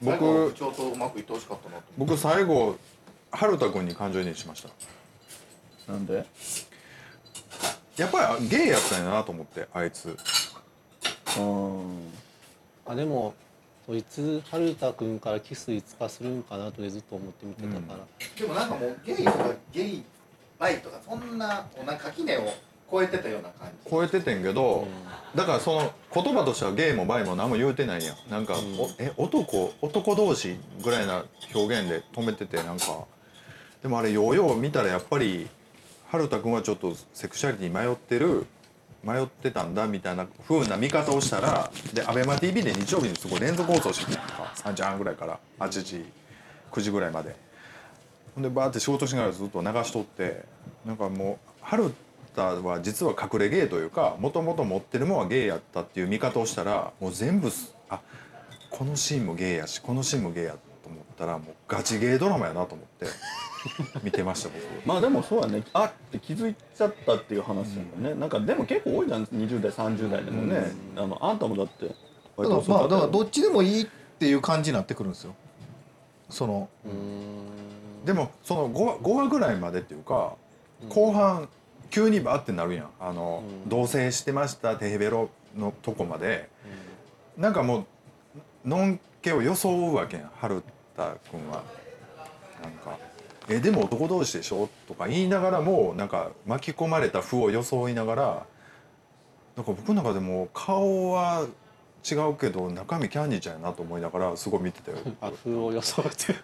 [0.04, 1.82] 最後部僕長とうまくいってほしかったなと。
[1.96, 2.76] 僕最後
[3.30, 4.62] 春田君に感情移入しまし
[5.86, 5.92] た。
[5.92, 6.24] なんで？
[7.96, 10.16] やっぱりゲイやったんやなと思ってあいつ。
[11.38, 12.12] うん。
[12.86, 13.34] あでも
[13.86, 18.04] そういつ春田君からキスいつかするんかなとずっと思って見てたから、
[18.38, 20.02] でもなんかもうゲイとかゲイ
[20.58, 22.52] バイとかそんななんか垣根を
[22.90, 23.90] 超えてたような感じ。
[23.90, 24.86] 超えててんけど、
[25.34, 28.30] だからその言葉としてはゲイもバイも何も言うてないやん。
[28.30, 28.56] なんか、ん。
[28.78, 31.24] おえ男男同士ぐらいな
[31.54, 33.04] 表現で止めててなんか。
[33.82, 35.48] でもあれようよう見たらやっぱり
[36.12, 38.44] 春田君はちょっとセクシャリティ迷ってる
[39.02, 46.04] 迷ってたんだみたいな風な見方をしたらで ABEMATV で日曜日にすごい連続放送してたか3時半ぐらいから8時
[46.70, 47.34] 9時ぐらいまで。
[48.34, 50.44] ほんでバーって仕事しながらずっと流しとって
[50.84, 51.94] なんかもう春
[52.36, 58.00] 田は実は隠れゲイというかもともと持ってるもんはゲイやったっていう見方をしたらもう全部すあ
[58.70, 63.06] このシーンもゲイやしこのシーンもゲイやと思ったらもうガチゲイドラマやなと思って。
[64.02, 64.86] 見てました僕。
[64.86, 65.62] まあでもそうやね。
[65.72, 69.24] あって気づいちゃったっていう話だよね、なんかでも結構多いじゃん。
[69.24, 71.94] 20代30代でもね、あのあんたもだってだ
[72.36, 73.86] 割からまあだからどっっちでもいいっ
[74.18, 75.34] ていう感じになってくるんですよ。
[76.28, 78.04] そのうーん。
[78.04, 80.34] でもその 5, 話5話ぐらいまでっていうか、
[80.88, 81.48] 後半
[81.90, 82.88] 急にバーってなるやん。
[82.98, 83.68] あの、うん。
[83.68, 86.48] 同棲してましたテヘベロのとこまで。
[87.36, 87.86] なんかも
[88.64, 90.30] うのんけを装うわけやん。
[90.36, 90.62] 春
[90.96, 91.62] 田君は。
[92.62, 92.96] なんか
[93.48, 98.46] 「えでも男同士でしょ?」とか言いながらもなんか巻き込まれた負を装いながら
[99.56, 101.46] なんか僕の中でも顔は
[102.10, 104.98] 違うけど中身キャンディーちゃんやなと思いながらすごい見てたよ。
[105.20, 106.34] あ風を装って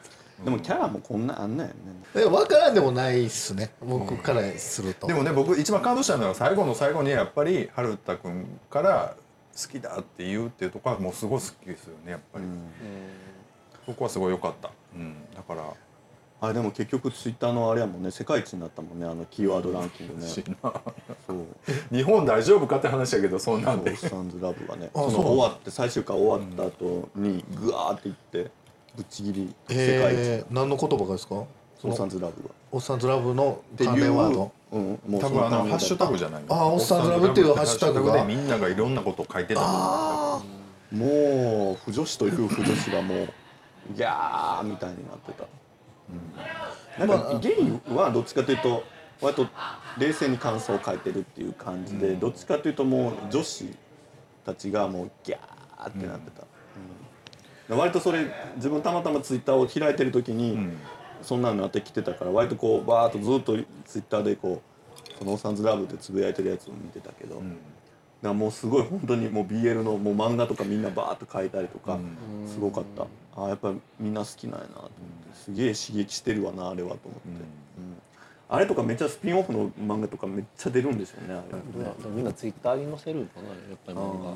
[0.45, 1.81] でもキャラもこんなあんなんやね
[2.15, 3.73] え分からんでもないっすね。
[3.83, 9.17] 僕からすると、でもね僕一番感動したのは最後の最後にやっぱり春田君から
[9.61, 12.45] 好きだって言うっていうところはもうすごい好きですよねやっぱり、
[13.85, 15.65] そこはすごい良かった、うん、だから
[16.41, 20.21] あれでも結局ツイッターのあれやもんね世界一になったもんねあのキーワードランキングね。
[20.29, 21.47] そう。
[21.91, 23.91] 日本大丈夫かって話やけどそんなんで。
[23.91, 28.51] オーサンズラブがねあその終わって最終回終わった後にグワーっていって
[28.97, 30.19] ぶっちぎり世界一。
[30.19, 31.35] えー、何の言葉がですか？
[31.35, 32.51] オーサンズラブが。
[32.71, 34.53] おっさんずラブの関連ワード？
[34.71, 38.13] うん、もう多分あのそハッシュタグじゃないあおっさんずラブっていうハッシュタグが。
[38.13, 40.43] でみんながいろんなことを書いてたあ
[40.93, 43.29] もう不女子という不女子がもう
[43.97, 45.45] ギャーみたいになってた、
[46.99, 48.85] なんかゲイはどっちかというと
[49.21, 49.47] 割と
[49.99, 53.67] 冷静に感想を書いてるっていう感じで、どっちかというともう女子
[54.45, 56.47] たちがもうギャーってなってた、
[57.71, 57.79] うん。
[57.79, 60.79] 割とそれ自分たまたまツイッターを開いてる時に、ん。
[61.23, 67.47] そんなのあってきてたから割とこうバーッとずっとツイッターでこう「そのオーサンズラブ」でつぶやいてるやつを見てたけど、だか
[68.23, 71.99] らもうすごい本当にもう BL のもう漫画とかみんなバーッと書いたりとか、
[72.47, 73.07] すごかった
[73.39, 74.95] あーやっぱりみんな好きなんやなと思って。
[75.35, 77.39] すげえ刺激してるわなあれはと思って、うん。
[78.51, 84.33] あれとかめっちゃスピンオフの漫画とかめっちゃ出るんでしょうねあれ、でもみんなツイッターに載せるんかなやっぱり漫画。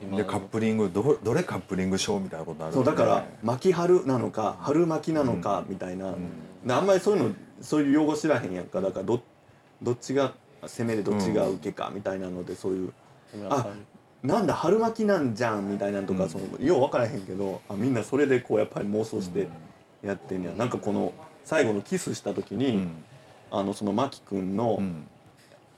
[0.00, 6.14] 今でカップリングどどれカップリング賞みたいなことになるんでそうだから巻き春なのか春巻きなのかみたいな、
[6.64, 8.80] であんまりそういうのそういう用語知らへんやんか。
[8.80, 9.20] だからど
[9.82, 10.32] どっちが
[10.64, 12.92] 攻めでどっちが受けかみたいなのでそういう、
[13.50, 13.66] あ
[14.22, 19.48] なんだ春巻きなんじゃんみたいなのとか、そのよう分からへんけどあみんなそれでこうやっぱり妄想して
[20.02, 21.12] やってんねや、なんかこの
[21.44, 23.04] 最後のキスした時に、うん。
[23.50, 25.06] あのその真木君のうん。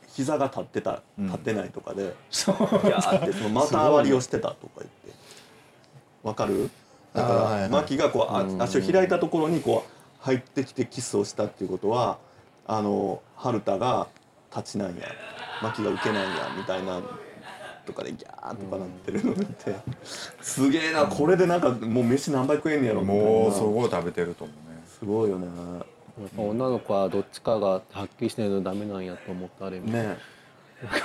[0.09, 1.27] 膝が立ってたうん。
[1.27, 5.13] 立ってないとかで、ギャーってその股割りをしてたとか言って。
[6.25, 6.69] わかる？
[7.13, 12.19] だから真木がこうあ足を開いたところにこう入ってきてキスをしたっていうことは
[12.67, 14.09] あの春田が
[14.55, 15.07] 立ちなんや。
[15.63, 17.03] 真木が受けないんやみたいな
[17.91, 19.75] とかでギャーとかなってるの見て
[20.41, 23.23] すげえなこれでなんかもう飯何杯食えんねやろみたいな。
[23.25, 24.83] もうすごい食べてると思うね。
[24.87, 25.49] すごいよね。
[26.37, 30.19] 女の子はどっちかがはっきりしてないとダメなんやと思ったあれね。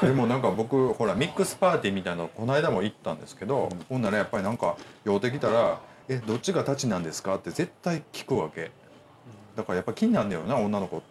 [0.02, 8.72] でもなんか僕ほらミックスパーティーみたいなのこの間も行ったんですけど、ほんならやっぱりなんか酔うてきたら「えどっちが立ちなんですか?」って絶対聞くわけ。
[9.56, 11.02] だからやっぱ気になんだよな女の子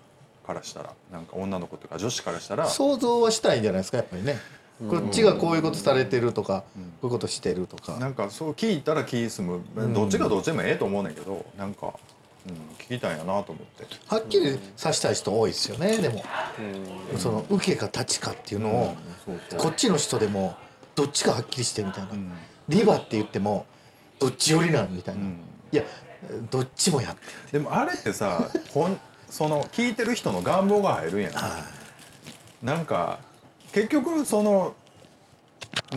[0.47, 0.93] からしたら。
[1.11, 2.67] なんか女の子というか女子からしたら。
[2.67, 4.39] 想像はしたいんじゃないですかやっぱりね
[4.91, 7.97] こっちがこういうことされてるとか、こういうことしてるとか。
[7.99, 9.61] なんかそう聞いたら気済む、
[9.95, 11.95] どっちがどっちでもええと思うねんけどなんか、
[12.49, 13.87] うん、聞きたいんやなと思って。
[14.09, 16.25] はっきりさしたい人多いですよねでも、
[17.17, 18.97] その受けか立ちかっていうのを、
[19.57, 20.57] こっちの人でも
[20.97, 22.11] どっちかはっきりしてみたいな、
[22.69, 23.67] リバって言っても
[24.19, 25.39] どっち寄りなんみたいな、ん。
[25.71, 25.85] いや
[26.51, 27.21] どっちもやって
[27.53, 28.99] でもあれってさほん
[29.29, 31.23] その聞いてる人の願望が入るん。
[31.23, 31.33] やん
[32.63, 33.19] なんか
[33.75, 34.75] 結局その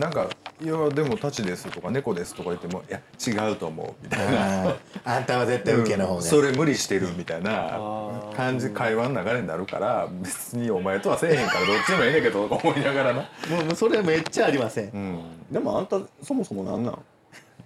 [0.00, 0.26] なんか
[0.60, 4.74] 「いやでもタチです」とか「猫です」とか言っても「いや違うと思う」みたいな。
[5.04, 8.32] あんたは絶対受けの方が、それ無理してるみたいなー。
[8.34, 13.26] 感じ会話の流れになるから別にお前とはせえへんからどっちでもええねんけどとか思いながらな、も
[13.72, 16.98] うそれめっちゃありません、うん、でもあんたそもそもなんなん？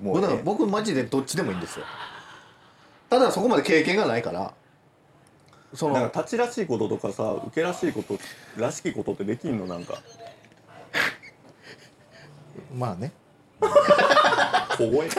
[0.02, 0.20] もう。
[0.20, 1.86] だから僕マジでどっちでもいいんですよ。
[3.10, 4.52] ただそこまで経験がないから
[5.74, 8.18] そのなんか立ちらしいこととかさ受けらしいこと
[8.56, 9.66] らしきことってできんの？
[9.66, 9.98] なんか。
[12.76, 13.12] まあね。
[14.78, 15.08] 小声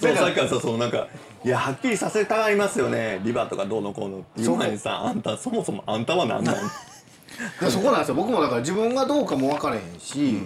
[0.00, 1.08] そうさっきからさそのなんか
[1.44, 3.20] いやはっきりさせたがりますよね。
[3.24, 5.00] リバとかどうのこうのっていう前にさ。
[5.04, 6.54] あんたそもそもあんたは何なん？
[7.60, 8.14] でそこなんですよ。
[8.14, 10.42] 僕もだから自分がどうかも分からへんし、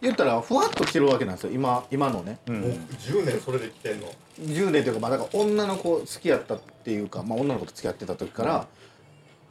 [0.00, 1.50] 言ったらふわっと来てるわけなんですよ。
[1.52, 4.06] 今今のね、10年それで来てんの？
[4.42, 8.66] 10年というかまあだから女の子好きやったっていうか、まあ、女の子と付き合ってた時から、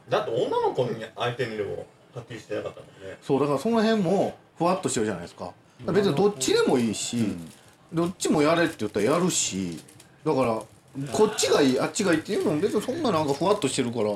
[0.08, 3.16] だって女の子に相手にでもはっきりしてなかったもんね。
[3.22, 5.52] そうだからその辺もふわっとしてるじゃないですか。
[5.92, 7.36] 別にどっちでもいいし、
[7.92, 9.80] どっちもやれって言ったらやるし
[10.24, 10.62] だから
[11.12, 14.10] こっちがいいあっちがいいっていうのも別にそんななんかふわっとしてるから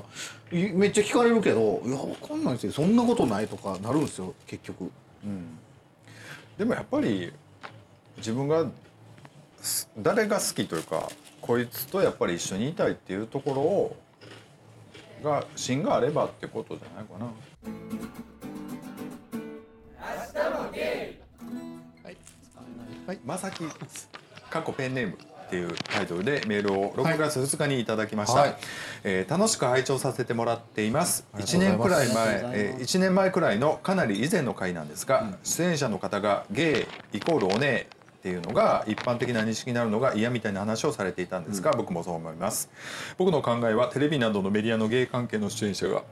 [0.58, 2.72] いめっちゃ聞かれるけどいやわかんないですよ。
[2.72, 4.90] そんなことないとかなるんですよ結局。
[6.58, 7.32] でもやっぱり
[8.18, 8.68] 自分がす
[9.98, 11.08] 誰が好きというか
[11.40, 13.96] こいつとやっぱり一緒にいたいっていうところを
[15.22, 17.26] が芯があればってことじゃないかな。
[23.06, 23.62] はい、まさき
[24.50, 25.12] 過去ペンネーム
[25.46, 28.56] っていうタイトルでメールを6月2日にいただきました、はい。
[29.04, 31.24] えー楽しく拝聴させてもらっています。
[31.34, 32.18] 1ありがとうございます。
[32.18, 37.86] 年くらい前えーます1年前くらいのかなり以前の回なんですが、出演者の方がゲイイコールお姉
[38.26, 42.68] っていうのが一般的な認識になるのが嫌みたいな話をされていたんですが、僕もそう思います。
[43.18, 46.02] 僕の考えはテレビなどのメディアのゲイ関係の出演者が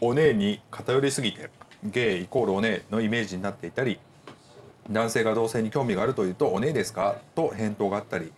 [0.00, 1.50] お姉に偏りすぎて
[1.82, 3.98] ゲイイコールお姉のイメージになっていたり
[4.90, 8.32] 男性が同性に興味があるというと「お姉ですか?」と返答があったり、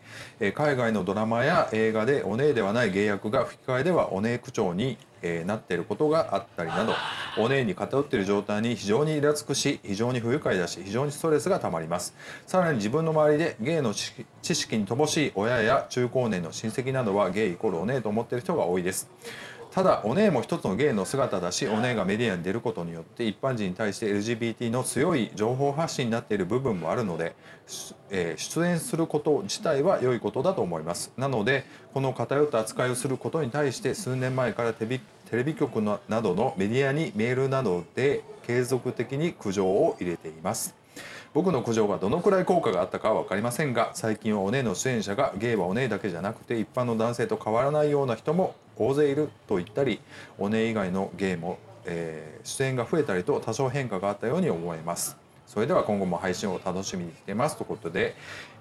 [0.55, 4.99] 海外のドラマや映画でお姉ではない芸役が吹き替えではお姉口調に、
[5.47, 6.95] なっていることがあったりなど
[7.39, 12.15] お姉に偏っている状態に非常にイラつくし非常に不愉快だし非常にストレスがたまります
[12.47, 14.15] さらに自分の周りでゲイの知
[14.55, 19.11] 識に乏しい親や中高年の親戚などはゲイイコールお姉と思っている人が多いです
[19.71, 27.35] ただお姉も一つの芸の姿だしお姉がメディアに出ることによって一般人に対して LGBT の強い情報発信になっている部分もあるので、
[28.11, 31.13] えー出演すること自体は良いことだと思います。
[31.17, 35.01] なのでこの偏った扱いをすることに対して数年前からテレビ
[35.31, 40.75] テレビ局のなどのメディアにメールなどで継続的に苦情を入れています。
[41.35, 50.01] 僕の苦情がどのくらい効果があったかは分かりませんが最近はお姉の出演者がゲイはお姉だけじゃなくて一般の男性と変わらないような人も大勢いると言ったり
[50.39, 55.17] お姉以外のゲイも、えー出演が増えたりと多少変化があったように思います。
[55.47, 58.15] それでは今後も配信を楽しみにしていますということで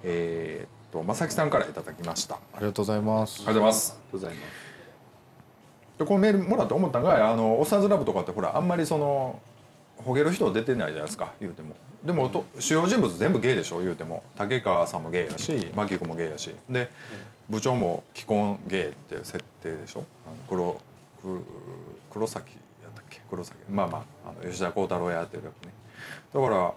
[0.03, 2.36] えーっと正木さんからいただきました。
[2.36, 3.39] あありがとうございます。
[3.41, 3.99] りがとうございます。
[4.11, 4.68] ございます。
[5.99, 9.39] でこのメールもらって思ったのがあの「おっさんずラブ」とかってほらあんまりその
[9.97, 14.24] ほげる人出てないじゃないですか言うてもでもと主要人物全部ゲイでしょ言うても。
[14.38, 16.56] 竹川さんもゲイやし牧君もゲイやし。
[16.70, 16.89] で
[17.50, 20.06] 部長も既婚ゲイっていう設定でしょ。
[20.50, 20.80] 黒
[21.22, 21.41] く
[22.12, 23.22] 黒崎やったっけ？
[23.30, 23.58] 黒崎。
[23.70, 25.74] まあまああの吉田鋼太郎やってるやつね。
[26.34, 26.74] だから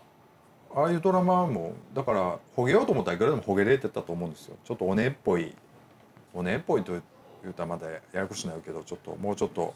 [0.82, 4.56] ああいうドラマもだからほげようと思ったらいくらでもほげれてたと思うんですよ。
[4.64, 5.54] ちょっとおねっぽい
[6.32, 7.00] おねっぽいと言
[7.50, 9.74] うたらまだややこしいなるけどちょっともうちょっと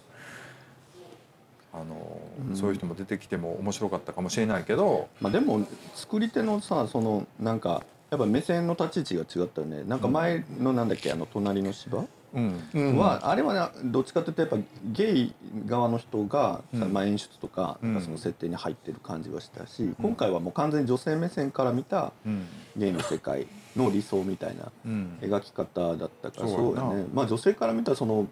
[1.75, 5.09] あの、そういう人も出てきても面白かったかもしれないけど。
[5.21, 9.83] まあでも作り手のさそのなんかやっぱ目線の立ち位置が違ったよね。
[9.85, 12.05] なんか前のなんだっけあの隣の芝？
[12.35, 12.61] うん。
[12.75, 12.99] うん。
[12.99, 14.59] は、あれはねどっちかというとやっぱ
[14.93, 15.35] ゲイ
[15.67, 16.93] 側の人が、うん。
[16.93, 18.01] まあ、演出とか,、うん。
[18.01, 22.47] その設定に入ってる感じはしたし、今回はもう完全に女性目線から見たうん。
[22.77, 23.47] ゲイの世界
[23.77, 25.19] の理想みたいなうん。
[25.21, 27.07] 描き方だったからそうやね。
[27.13, 28.27] まあ女性から見たその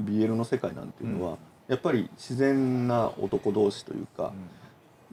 [0.00, 1.38] BL の世界なんていうのは、
[1.72, 4.34] やっぱり自然な男同士というか、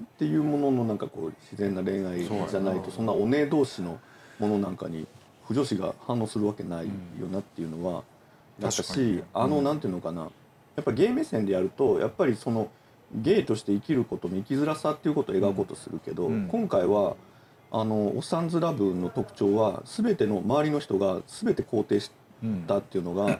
[0.01, 3.97] っていうもののなんかこう自然な恋愛じゃなないとそんなお姉同士の
[4.39, 5.07] ものなんかに
[5.47, 8.03] 不女子が反応するわけないよなっていうのは
[8.59, 10.23] だったしあのなんていうのかな。
[10.75, 12.69] やっぱゲイ目線でやるとやっぱりその
[13.15, 16.47] ゲイとして生きることの生きづらさっていうことを描こうとするけど、うん。
[16.49, 17.15] 今回は
[17.71, 22.11] あの「おっさんずラブ」の特徴は全ての周りの人が全て肯定し
[22.43, 23.39] うんたっていうのが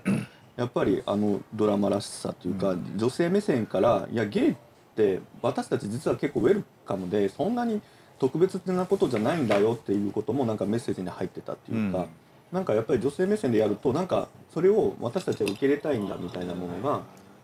[0.58, 4.56] やっぱりあのドラマらしさというか、女性目線からいやゲイっ
[4.96, 7.82] て私たち実は結構ウェルカムでそんなに
[8.20, 12.08] 特別なことじゃないんだよっていうこともなんかメッセージに入ってたっていうか、うん。
[12.52, 17.02] なんかやっぱり女性目線でやるとなんかそれを私たちは受け入れたいんだみたいなものが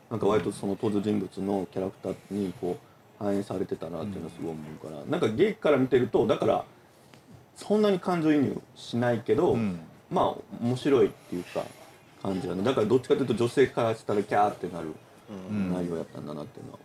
[0.09, 2.77] なんか割とその登場人物のキャラクターにこ
[3.19, 6.65] う反映されてたなっていうのはすごい思うから、なんかゲイから見てるとだから
[7.55, 9.79] そんなに感情移入しないけど、うん。
[10.11, 11.63] まあ面白いっていうか
[12.25, 12.63] 感じはね。
[12.63, 14.93] だからどっちかというと女性からしたらキャーってなる
[15.49, 15.71] うん。
[15.73, 16.79] 内容やったんだなっていうのは、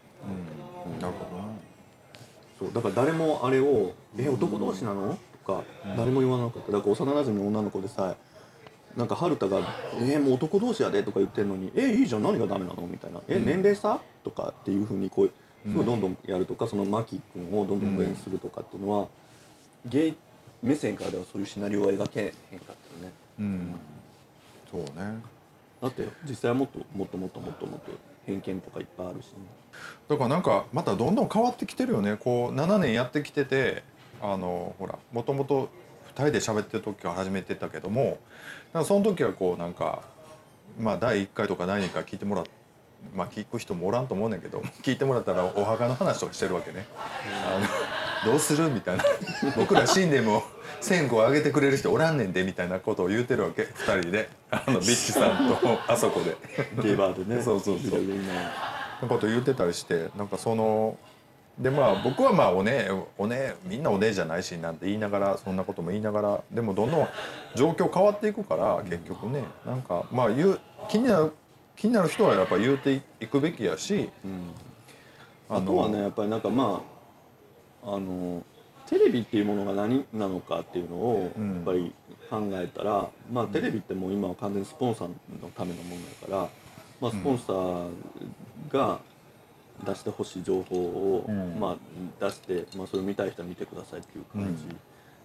[0.87, 1.01] うん。
[1.01, 1.43] なるほど。
[1.43, 1.49] な
[2.59, 2.73] そう。
[2.73, 5.65] だから誰もあれを「え男同士なの?」ととか
[5.97, 6.73] 誰も言わなかった。
[6.73, 9.61] だから幼馴染の女の子でさえなんか春田が
[10.01, 12.23] 「えー、もう男同士やで」とか言ってんのに「えいいじゃん。
[12.23, 15.31] 何がダメなの?」みたいな「え年齢差?」とかっていうふうにこう
[15.67, 19.09] すごいどんどんやるとかそのマキ君をどんどん応援するとかっていうのは
[19.87, 20.15] ゲイ
[20.63, 23.13] 目線からではそういうシナリオは描けへんかったよね。
[23.39, 23.75] うん
[24.71, 25.23] そうね。
[25.83, 27.91] だって実際はもっともっともっともっともっと
[28.27, 29.33] 偏見とかいっぱいあるしね。
[30.09, 32.17] だからなんかまたどんどん変わってきてるよね。
[32.17, 33.83] こう7年やってきてて
[34.21, 35.71] あのほらもともと
[36.15, 38.19] 2人で喋ってる時から始めてたけども
[38.73, 40.03] なんかその時はこうなんか
[40.79, 42.45] まあ第1回とか第2回聞いてもらっ
[43.15, 46.87] まあ聞く人もおらんと思うねんけど 聞いてもらったらお墓の話とかしてるわけね。
[47.47, 47.67] あの
[48.25, 48.69] どうする？
[48.71, 49.05] みたいな。
[49.57, 50.43] 僕ら死んでも
[50.81, 53.63] 線香あげてくれる人おらんねんでみたいなことを言うてるわけ。
[53.63, 54.29] 2人で。
[54.51, 55.59] あのビッチさんと
[55.89, 56.37] あそこで。
[56.83, 57.43] ゲイバーでね。
[57.43, 58.01] そうそうそう。
[58.01, 58.33] いろいろ今
[59.03, 60.99] のこと言ってたりしてなんかその
[61.59, 67.09] でまあ僕はまあおねおねみんなおねじゃないしなんて言いながらそんなことも言いながらでもどんどん
[67.55, 69.45] 状況変わっていくから結局ね。
[69.67, 71.33] なんかまあ言う気になる
[71.77, 74.11] 気になる人はやっぱ言うていくべきやし
[75.49, 77.00] あとはねやっぱりなんかまあ
[77.85, 78.45] あの
[78.89, 81.55] テレビっていうものが何なのかっていうのをうん。
[81.55, 81.93] やっぱり
[82.29, 86.49] 考えたら、まあテレビってもう今は完全にスポンサーのためのものだから、
[87.01, 87.89] まあ、スポンサー
[88.73, 89.01] が
[89.87, 91.59] 出してほしい情報を、うん。
[91.59, 91.77] まあ、
[92.25, 94.65] 出して、まあ、それを見たい人は見てくださいっていう感じ、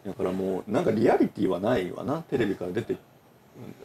[0.10, 2.22] だからもうなんかリアリティはないわな。
[2.22, 2.96] テレビから出て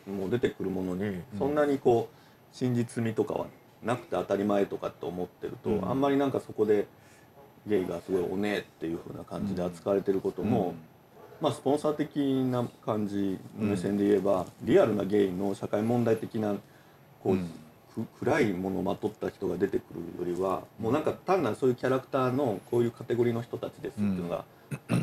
[0.06, 3.46] もう出てくるものにそんなにこう真実味とかは
[3.82, 5.88] なくて当たり前とかって思ってると、うん。
[5.88, 6.86] あんまりなんかそこで
[7.66, 10.74] ゲイがすごいおねえっていう風な感じで扱われてることも、
[11.40, 12.16] まあスポンサー的
[12.50, 16.54] な感じの目線で言えば、リアルなゲイの社会問題的な
[17.22, 17.38] こう、
[18.18, 19.82] 暗いものをまとった人が出てく
[20.18, 24.44] るよりはもうなんか単なるそういうキャラクターのこういうカテゴリーの人たちですっていうのが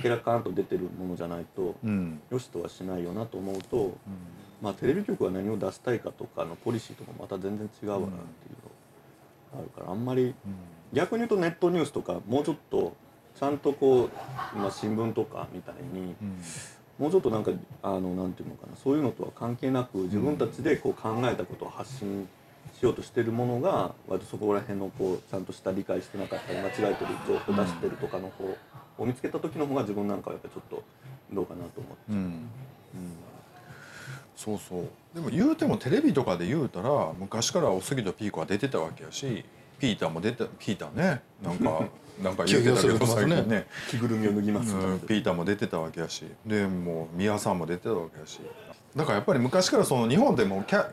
[0.04, 2.22] 明らかんと出てるものじゃないとうん。
[2.32, 3.98] よしとはしないよなと思うと、
[4.62, 10.34] まあテレビ局が何を出したいかとかのポリシーとかまた全然違うわなっていうのがあるからあんまり
[10.94, 12.96] 逆に言うとネットニュースとかもうちょっと
[13.38, 14.10] ちゃんとこ
[14.56, 16.16] う、まあ、新聞とかみたいに
[16.98, 17.52] もうちょっとなんか
[17.84, 22.28] あのなんていうのかなそういうのとは関係なく自分たちでこう考えたことを発信
[22.80, 28.58] しようとしてるものが割とそこら辺のこうちゃんとした理解してなかったり間違えてる情報出してるとかの方
[28.98, 30.84] を見つけた時の方が自分なんかはやっぱりちょっと
[31.34, 31.98] どうかなと思って。
[32.10, 32.50] うん。
[34.36, 34.88] そうそう。
[35.16, 39.44] でも言うてもテレビとかで言うたら昔からおすぎとピーコは出てたわけやし
[39.80, 41.22] ピーターも出てピーターね。
[41.42, 41.86] なんか
[42.22, 43.68] なんか言うてたけど最近ね。
[43.90, 46.26] 着ぐるみを脱ぎますうんピーターも出てたわけやし。
[46.46, 48.40] でもう宮さんも出てたわけやし。
[48.96, 50.90] だからやっぱり昔からその日本でもキャ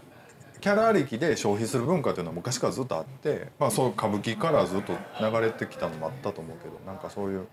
[0.60, 7.46] キャラありきで消費する文化っていうのは昔からずっとあって、まあ、そう歌舞伎からずっと流れてきたのもあったと思うけどなんかそういう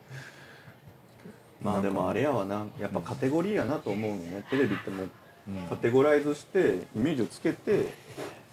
[1.62, 2.66] まあでもあれやわな。
[2.80, 4.44] やっぱカテゴリーやなと思うのね。
[4.50, 5.10] テレビってもう
[5.70, 7.86] カテゴライズしてイメージをつけて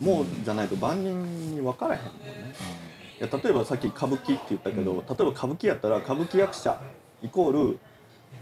[0.00, 2.54] もうじゃないと万人に分からへんもんね、
[3.20, 6.80] いや例えばさっき歌舞伎って言ったけど、例えば歌舞伎やったら歌舞伎役者
[7.22, 7.78] イコール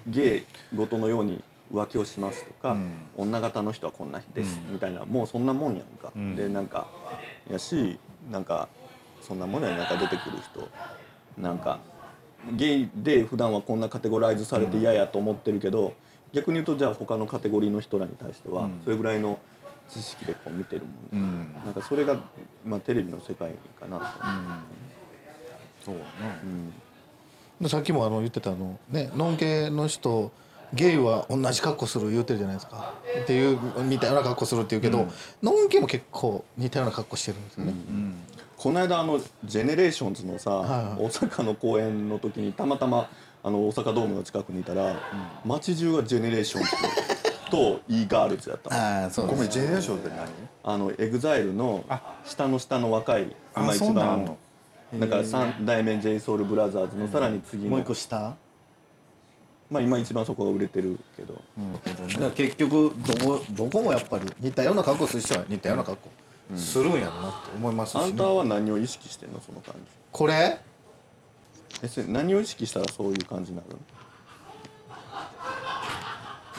[0.07, 0.45] 芸
[0.75, 1.43] 事のように
[1.73, 2.93] 浮気をしますとか、うん。
[3.17, 4.75] 女型の人はこんな人です、うん。
[4.75, 6.37] みたいなもうそんなもんやんか、うん。
[6.37, 6.87] でなんか
[7.51, 7.99] やし
[8.31, 8.69] なんか
[9.23, 10.69] そんなものやなんか出てくる人。
[11.41, 11.81] なんか
[12.53, 15.95] ゲイで普段はこんなカテゴライズされて嫌やと思ってるけど、
[16.33, 18.81] 逆に言うとじゃあ他のカテゴリーの人らに対してはうん。
[18.85, 19.39] それぐらいの
[19.89, 20.83] 知識でこう見てる
[21.13, 21.55] もん、うん。
[21.65, 22.17] なんかそれが、
[22.65, 24.05] まあ、テレビの世界かなと、
[25.85, 26.35] そうやな。
[26.43, 26.73] うん。
[27.61, 30.31] でさっきもあの言ってたあのねノンケの人
[30.75, 32.95] ゲイは同じ格好する言うてるじゃないですか。
[33.23, 35.11] っていう似たような格好するって言うけど、うん。
[35.43, 38.15] ノンケも結構似たような格好してるんですよね、うん。
[38.57, 41.05] この間あの GENERATIONS のさ、はいはい。
[41.05, 43.09] 大阪の公演の時にたまたま
[43.43, 44.97] あの大阪ドームの近くにいたら、
[45.45, 46.69] 街中がジェネレーションズ
[47.51, 48.77] と e ガールズやったの。
[48.77, 50.29] ああそうごめんジェネレーションって何？
[50.65, 51.85] あの EXILE の
[52.25, 54.39] 下の下の若いあ今一番の。
[54.99, 58.37] だから三代目 j s o u l b r o t h e r s のさらに次の、もう一個下？
[59.69, 66.11] まあ今一番そこが売れてるけど、だから結局どこどこもやっぱり似たような格好する人は似たような格好。
[66.55, 68.05] するんやろなって思いますし、ね。
[68.05, 69.81] あんたは何を意識してんのその感じ。
[70.13, 70.61] これ？
[71.83, 73.79] えそれ何を意識したらそういう感じになるの？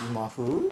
[0.05, 0.71] 今風？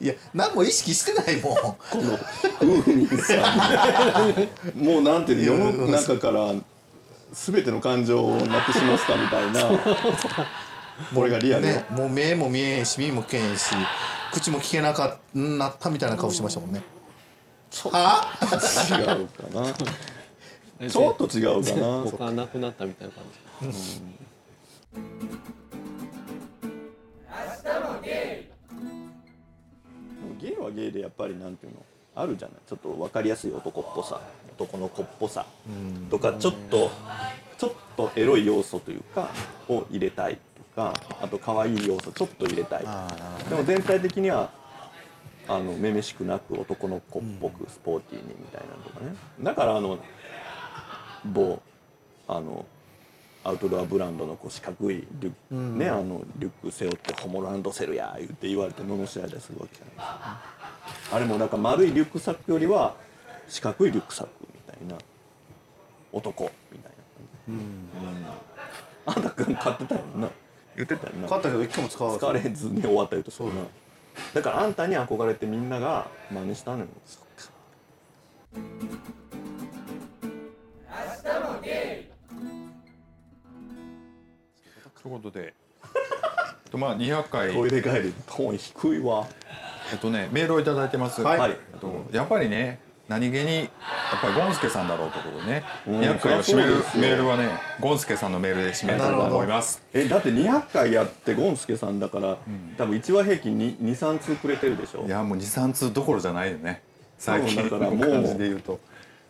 [0.00, 1.54] いや何も意識してないもん。
[1.56, 3.34] このウーミンさ
[4.74, 6.54] んもうなんていうの世の中から
[7.32, 9.70] 全ての感情をなくしますかみたいな
[11.14, 11.74] これがリアルよ。
[11.74, 13.66] ねもう目も見えへんし耳も聞けへんし
[14.32, 16.82] 口も聞けなかなったみたいな顔してましたもんね。
[17.92, 18.26] は？
[18.90, 19.74] 違うかな。
[20.88, 22.10] ちょっと違うかな。
[22.10, 24.00] 他なくなったみたいな感じ
[27.64, 31.84] 明もゲイゲイはゲイでやっぱりなんていうの
[32.14, 32.56] あるじゃない。
[32.66, 34.20] ちょっと分かりやすい男っぽさ
[34.56, 35.46] 男の子っぽさ
[36.10, 36.90] とかちょっと
[37.56, 39.30] ちょっとエロい要素というか
[39.68, 42.84] を入れたいとかあと可愛い要素ちょっと入れたい。
[43.48, 44.50] でも全体的には
[45.48, 49.14] あのめめしくなく男の子っぽくスポーティーにみたいなのとかね。
[49.42, 49.98] だからあの
[51.24, 51.60] 某
[52.28, 52.64] あの
[53.42, 62.94] アウトドアブランドのこう四角いリュック、ねあのリュック背負って「ホモランドセルや」言って言われて罵られたりするわけじゃないですかあれもなんか丸いリュックサックよりは
[63.48, 64.96] 四角いリュックサックみたいな
[66.12, 67.00] 男みたいな。
[67.46, 68.24] 感じ、
[69.08, 70.28] うん、あんたくん買ってたよな。
[70.76, 71.28] 言ってたよな。
[71.28, 73.48] 買ったけど一回も使わ使われずに終わったりとそう。
[73.48, 73.54] な
[74.34, 76.86] だからあんたに憧れてみんなが真似したのよ
[85.02, 85.54] ということで、
[86.70, 87.52] とまあ200回。
[87.52, 89.26] トイレ帰りトーン低いわ。
[89.92, 91.22] えっとねメールをいただいてます。
[91.22, 91.50] はい。
[91.50, 93.68] えっとやっぱりね何気にやっ
[94.20, 97.02] ぱりゴンスケさんだろうということでね、うん200回を締めるそりゃそうですよ。
[97.02, 97.48] メールはね
[97.80, 99.82] ゴンスケさんのメールで締めたいと思います。
[99.92, 102.36] えだって200回やってゴンスケさんだから、
[102.76, 105.06] 多分1話平均23通くれてるでしょ？
[105.06, 106.82] いやもう23通どころじゃないよね。
[107.18, 107.68] 最近。
[107.68, 108.78] そうだからもうの感じで言うと。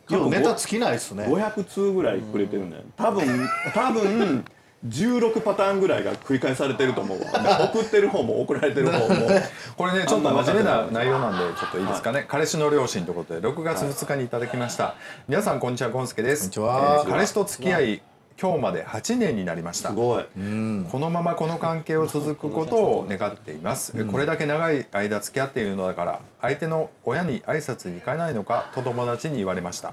[0.09, 1.25] でもネタ尽きないですね。
[1.25, 2.83] 500通ぐらいくれてるんだよ。
[2.97, 4.45] 多分多分
[4.87, 7.26] 16パターンぐらいが繰り返されてると思うわ。
[7.72, 9.28] 送ってる方も送られてる方も。
[9.76, 14.95] これねちょっと真面目な内容なんでちょっといいですかね、彼氏の両親ということで6月2日にいただきました、
[15.28, 16.41] 皆さんこんにちはゴンスケです。
[16.41, 17.03] こんにちは。
[17.05, 18.03] えー彼氏と付き合い
[18.41, 19.91] 今日まで8年になりました。
[19.91, 20.24] すごい。
[20.24, 29.93] このままこの関係を続くことを願っています、これだけ長い間付き合っているのだから相手の親に挨拶に行かないのかと友達に言われました。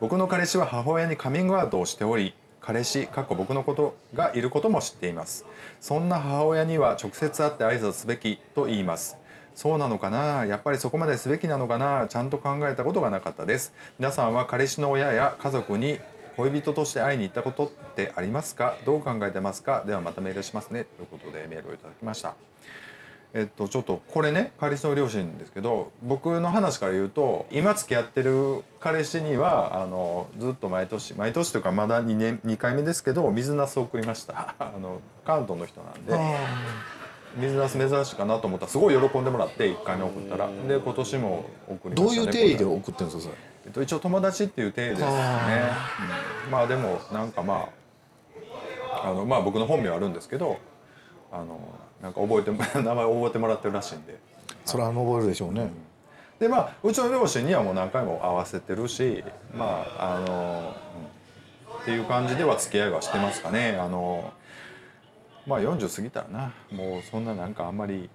[0.00, 5.44] 僕の彼氏は母親にカミングアウトをしており彼氏かっこ僕のことがいることも知っています。
[5.80, 9.16] そんな母親には直接会って挨拶すべきと言います。
[9.54, 10.46] そうなのかな？
[10.46, 12.06] やっぱりそこまですべきなのかな？
[12.08, 13.74] ちゃんと考えたことがなかったです。
[13.98, 15.98] 皆さんは彼氏の親や家族に
[16.36, 18.76] 恋人として会いに行ったことってありますか？
[18.86, 19.82] どう考えてますか？
[19.84, 20.84] ではまたメールしますね。
[20.84, 22.34] ということでメールをいただきました。
[23.34, 34.54] えっとちょっとこれね彼氏の両親ですけど僕の話から言うと今付き合ってる彼氏にはあのずっと毎年毎年というかまだ2年2回目ですけど水なすを送りました。
[34.60, 36.36] あの関東の人なんで
[37.36, 40.48] 水なす珍しいかなと思ったらすごい喜んでもらって1回目送ったら。
[40.68, 42.22] で今年も送りましたね。
[42.22, 43.34] どういう定義で送ってるんですかそれ？
[43.64, 45.06] えっと、一応友達っていう体ですね、
[46.46, 46.50] うん。
[46.50, 47.68] まあでもなんかま
[48.92, 50.58] ああのまあ僕の本名あるんですけど
[51.32, 51.58] あの
[52.02, 54.18] なんか覚えても 名前覚えてもらってるらしいんで。
[54.64, 55.70] それは覚えるでしょうね。
[56.38, 59.22] でまあうちの両親にはもう何回も会わせてるし
[59.54, 60.74] まああの、
[61.70, 61.82] うん。
[61.82, 63.78] っていう感じでは付き合いはしてますかね。
[63.80, 64.32] あの
[65.46, 66.52] まあ40過ぎたらな。
[66.72, 68.10] もうそんななんかあんまり、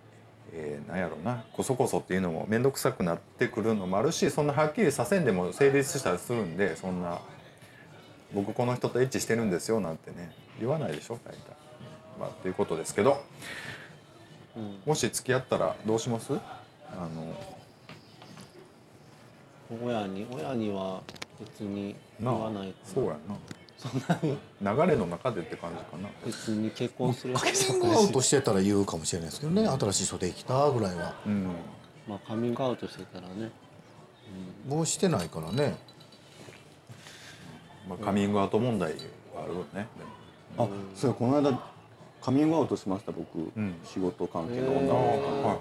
[0.53, 1.45] えーなんやろうな。
[1.53, 7.19] こそこそっていうのも面倒くさくなってくるのもあるしそんなはっきりさせんでも成立したりするんでそんな
[8.33, 11.37] 僕この人とエッチしてるんですよなんてね言わないでしょ大体。
[12.19, 13.21] まあっていうことですけど、
[14.85, 16.33] もし付き合ったらどうします？
[16.33, 16.37] あ
[17.15, 17.35] の。
[19.83, 21.01] 親に親には
[21.39, 23.35] 別に言わないかそうやな。
[24.73, 26.09] 流れの中でって感じかな。
[26.25, 29.67] 別に結婚するカミングアウトしてたら言うかもしれないですけどね。
[29.67, 31.13] 新しい人できたぐらいは。
[31.25, 31.51] うん。
[32.07, 33.51] まあカミングアウトしてたらね。
[34.67, 35.77] もうしてないからね。
[37.87, 38.93] まあ、カミングアウト問題
[39.35, 39.87] はあるよね。
[40.55, 40.65] でも。
[40.65, 41.51] あそうやこの間
[42.21, 43.75] カミングアウトしました僕、ん。
[43.83, 45.57] 仕事関係の女の子はい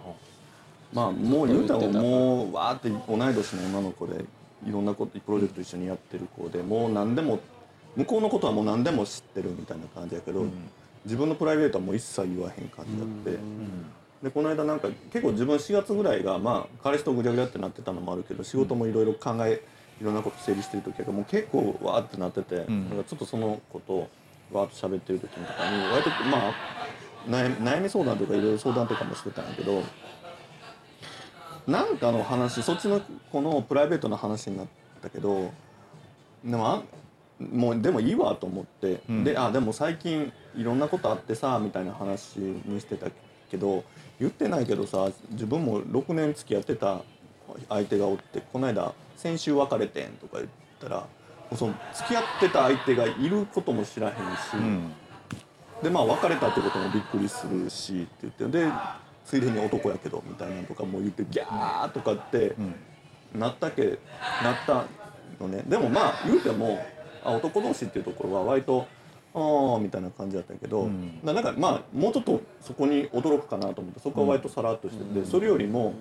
[0.93, 4.25] まあもう言うたらもうわーって同い年の女の子で
[4.67, 7.41] いろんなことプロジェクト一緒にやってる子でもう何でも
[7.97, 10.45] 向こうのことはもう何でも知ってるみたいな感じやけど、
[11.07, 13.39] 自分のプライベートはもう一切言わへん感じだって、
[14.23, 19.63] でこの間なんか結構自分4月ぐらいがまあ彼氏とぐちゃぐちゃってなってたのもあるけど仕事もいろいろ考え
[20.01, 22.85] いろんなこと整理してる時はもう結構わーってなってて、ん。
[22.91, 24.09] だからちょっとそのことを
[24.53, 26.53] わーっと喋ってる時とかに割とまあ
[27.29, 29.83] 悩み相談とかいろいろ相談とかもしてたんやけど
[31.67, 33.01] なんかの話そっちの
[33.33, 34.67] このプライベートな話になっ
[35.03, 35.51] たけど
[36.45, 36.83] でもあ
[37.41, 39.25] もうでもいいわと思って、ん。
[39.25, 43.09] であでも最近いろんなことあってさみたいな話にしてた
[43.51, 43.85] けど
[44.19, 47.03] 言ってないけどさ自分も6年付き合ってた
[47.69, 50.49] 相手がおってこの間先週別れてんとか言っ
[50.81, 51.07] たら
[51.55, 54.19] その付き合ってた相手がいることも知らへんし、
[54.55, 54.93] うん。
[55.83, 58.71] でまあ別れたってこともびっくりするしって言ってで
[59.25, 62.55] ついでに男やけどみたいなのとかも言ってギャーとかって
[63.35, 63.99] なったけ
[64.43, 64.85] なった
[65.41, 65.63] のね。
[65.67, 66.85] でもまあ言うても
[67.23, 68.87] あ男同士っていうところは割と
[69.35, 71.21] ああみたいな感じだったけど、ん。
[71.23, 75.95] ななんかまあもうちょっとそこに驚くかなと思ってそこは割とさらっとしてて、それよりも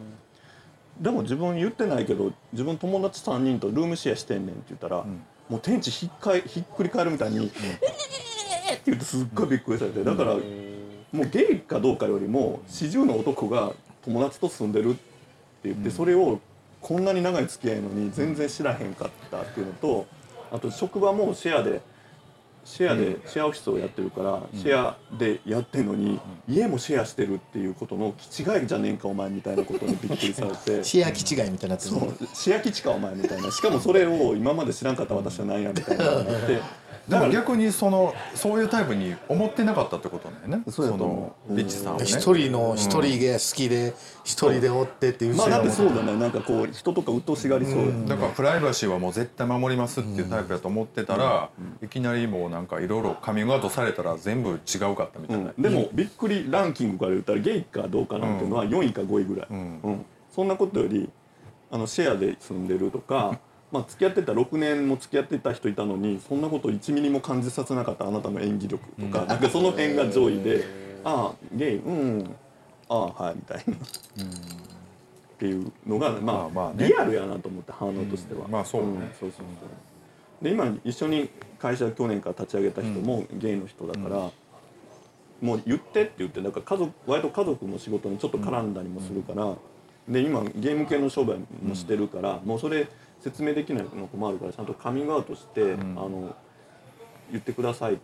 [1.01, 5.05] でも自分言ってないけど自分友達3人とルームシェアしてんねんって言ったら、
[5.49, 13.73] もう天地ひっかいひっくり返るみたいに「えーって言ってすっごいびっくりされてだからもうゲイかどうかよりも四十の男が
[14.03, 14.99] 友達と住んでるって
[15.65, 16.39] 言ってそれを
[16.81, 20.05] こんなに長い付き合いのに全然知らへんかったっていうのと
[20.51, 21.81] あと職場もシェアで
[22.65, 30.83] シェアでシェアオフィスをやってるから、シェアでやってんのに、家もシェアしてるっていうことの気違いじゃねえんかお前みたいなことにびっくりされて。
[30.83, 32.27] シェア基違いみたいになってるそう。
[32.33, 33.51] シェア基地かお前みたいな。
[33.51, 36.59] しかもそれを今まで知らんかった私は何やみたいなって
[37.07, 40.63] でも逆にそのそういうタイプに思ってなかったってことだよね。
[40.71, 41.57] そのう。
[41.57, 42.05] リッチさんはね。
[42.05, 43.93] 一人の一人が好きで
[44.23, 46.15] 一人でおってっていうまあだってそううだね。
[46.17, 47.77] なんかこう人とか鬱陶しがりそう。
[47.79, 51.49] やねだからプライバシーはもう絶対守りますっていうタイプやと思ってたら、
[51.83, 55.61] いきなりもうなんかいろいろカミングアウトされたら全部違うかったみたいな、うん。
[55.61, 59.79] でもびっくりランキングから言ったらゲイかどうかなんていうのは4位か5位ぐらい、ん。
[59.83, 60.05] うん。
[60.33, 61.09] そんなことより
[61.71, 63.39] あのシェアで住んでるとか、
[63.71, 70.63] まあ、付き合ってた6年も付き合ってた人いたのにそんなこと1ミリも感じさせなかったあなたの演技力とか,、なんかその辺が上位で
[71.03, 72.35] 「ああゲイうん
[72.87, 73.73] ああはい」みたいな。
[75.35, 79.13] っていうのが、まあまあリアルやなと思って反応としては、うんまあそうね。
[79.19, 79.65] そうそうそ
[80.41, 80.43] う。
[80.43, 84.31] で今一緒に会社去年から立ち上げた人もゲイの人だから、
[85.41, 89.55] もう言ってって言ってだから家族割と家族の仕事にちょっと絡んだりもするから、
[90.07, 92.87] で今ゲーム系の商売もしてるから、もうそれ
[93.25, 96.35] 説明できないの困るからちゃんとカミングアウトして、あの
[97.31, 98.01] 言ってくださいって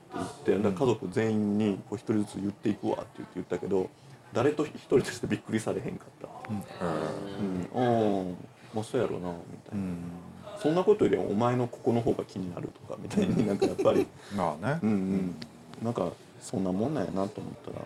[0.48, 3.88] 言って、家族全員にこう一人ずつ言っていくわって言って言ったけど
[4.34, 6.28] 誰と一人としてびっくりされへんかった。
[6.50, 8.38] うん、うん、
[8.74, 9.36] まあそうやろうなみ
[9.70, 10.60] たいな。
[10.60, 14.08] そんなことよりお前のここの方が気になるとかみたいになんかやっぱり。
[14.36, 15.36] まあね、うんうん。
[15.84, 16.10] なんか
[16.40, 17.86] そんなもんなんやなと思ったら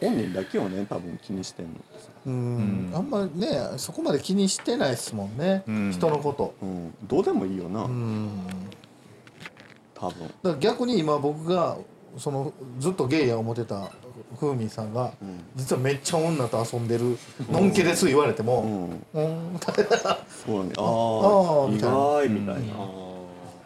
[0.00, 1.72] 本人だけをね多分気にしてんの。
[1.98, 2.92] さ、うん。
[2.94, 5.92] あんまねそこまで気にしてないですもんね、ん。
[5.92, 6.54] 人のこと。
[6.62, 8.30] うん、どうでもいいよな、うん。
[9.94, 10.26] 多分。
[10.26, 11.76] だから逆に今僕が
[12.18, 13.90] そのずっとゲイや思ってた
[14.38, 14.92] ふうみんさん。
[14.92, 15.12] が、
[15.56, 17.16] 実はめっちゃ女と遊んでる
[17.50, 18.90] のんけです言われてうも、ん。
[19.14, 19.60] うん、
[20.46, 20.72] そうね。
[20.76, 21.96] あああ意ーみたいな。
[21.96, 22.60] 外みたいな、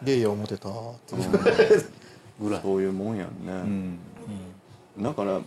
[0.03, 0.71] ゲイや思ってたっ
[1.07, 1.15] て。
[1.15, 1.29] いう
[2.41, 3.29] ぐらいそういうもんやんね、
[4.97, 5.03] うん。
[5.03, 5.39] だから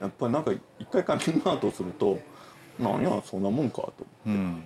[0.00, 2.18] やっぱりなんか一回カミングアウトすると
[2.78, 3.92] なんやそんなもんかと、
[4.26, 4.32] うん。
[4.32, 4.38] うん。
[4.38, 4.62] うん、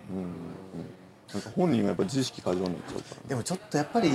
[1.33, 4.11] なんか本人がやっぱ自意識過剰になっちゃうからでもちょっとやっぱり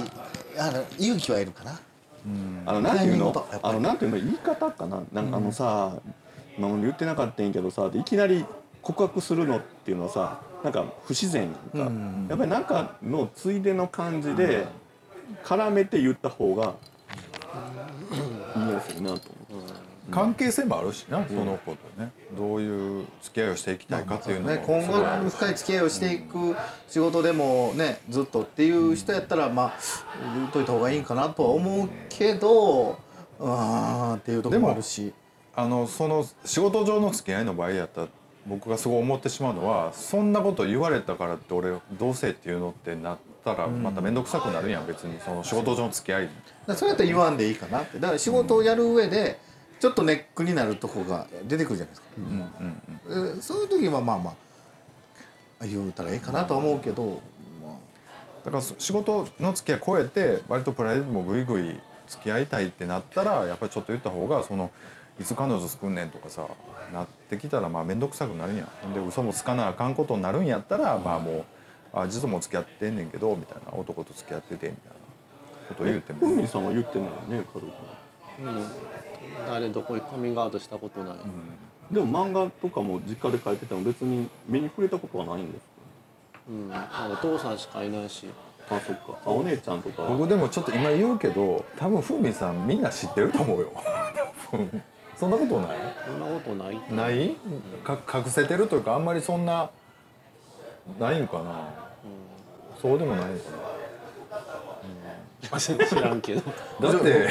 [0.60, 1.80] あの勇気はいるかな。
[2.66, 3.48] あのなんていうの？
[3.64, 4.18] あのなんていうの？
[4.18, 5.02] 言い方かな。
[5.14, 5.98] なんかあのさ、
[6.60, 8.46] まあ、言ってなかったんやけどさいきなり
[8.82, 11.88] 告白するのっていうのはさなんか不自然やん。
[11.88, 11.92] か、
[12.30, 14.66] やっぱりなんかのついでの感じで
[15.46, 16.76] 絡めて言った方が
[18.56, 19.77] 言いやすいなと思って。
[20.12, 22.12] 関係性もあるしな、その子とね。
[22.38, 24.56] どういう付き合いをしていきたいかっていうのも。
[24.56, 26.56] ね、今後深い付き合いをしていく
[26.88, 29.74] 仕事でもねずっとっていう人やったらまあ
[30.36, 32.98] 言うといた方がいいんかなとは思うけど
[33.40, 35.14] あーっていうところもあるし。
[35.56, 38.08] あのその仕事上の付き合いの場合やったら
[38.46, 45.20] 僕がすごい思ってしまうのはそんなこと言われたからって俺どうせっていうのってなったらまた面倒くさくなるやん別に。
[45.20, 46.30] その仕事上の付き合い。
[46.76, 47.98] それやったら言わんでいいかなって。
[48.00, 49.40] だから仕事をやる上で
[49.80, 54.36] ちょっとネックになるとこが出てくるじゃないですか、うんうんえそういう時はまあま
[55.62, 57.22] あ言うたらいいかなとは思うけど、
[57.64, 57.78] ま
[58.46, 64.72] だから仕事の付き合い超えて割とプライベートもグイグイ付き合いたいってなったらやっぱりちょっと言った方がその
[65.20, 66.46] いつ彼女作んねんとかさ
[66.94, 71.46] なってきたらまあ面倒くさくなるやんほんで嘘もつかなあかんことになるんやったらまあもう
[71.94, 73.74] あ実はもう付き合ってんねんけどみたいな。
[73.74, 74.98] 男と付き合っててみたいな
[75.70, 76.48] こと言うても。
[76.48, 77.72] さんは言ってないよね家族に
[78.40, 78.56] うん
[79.46, 81.16] 誰どこにカミングアウトしたことない、
[81.92, 85.64] でも漫画とかも実家で書いてても別に目に触れたことはないんです
[86.50, 86.70] うん。
[86.70, 88.28] まあお父さんしかいないし。
[88.68, 89.18] かあそっか。
[89.26, 90.04] あお姉ちゃんとか。
[90.04, 93.72] は僕でもちょっと今言うけど多分ふみさんみんな知ってると思うよ。
[95.16, 95.78] そんなことない？
[96.06, 96.82] そんなことない。
[96.92, 97.36] ない？
[97.84, 99.70] か隠せてるというかあんまりそんな
[101.00, 101.70] ないんかな。
[102.82, 103.44] そうでもないんか
[105.60, 106.42] 知らんけど。
[106.80, 107.30] な だって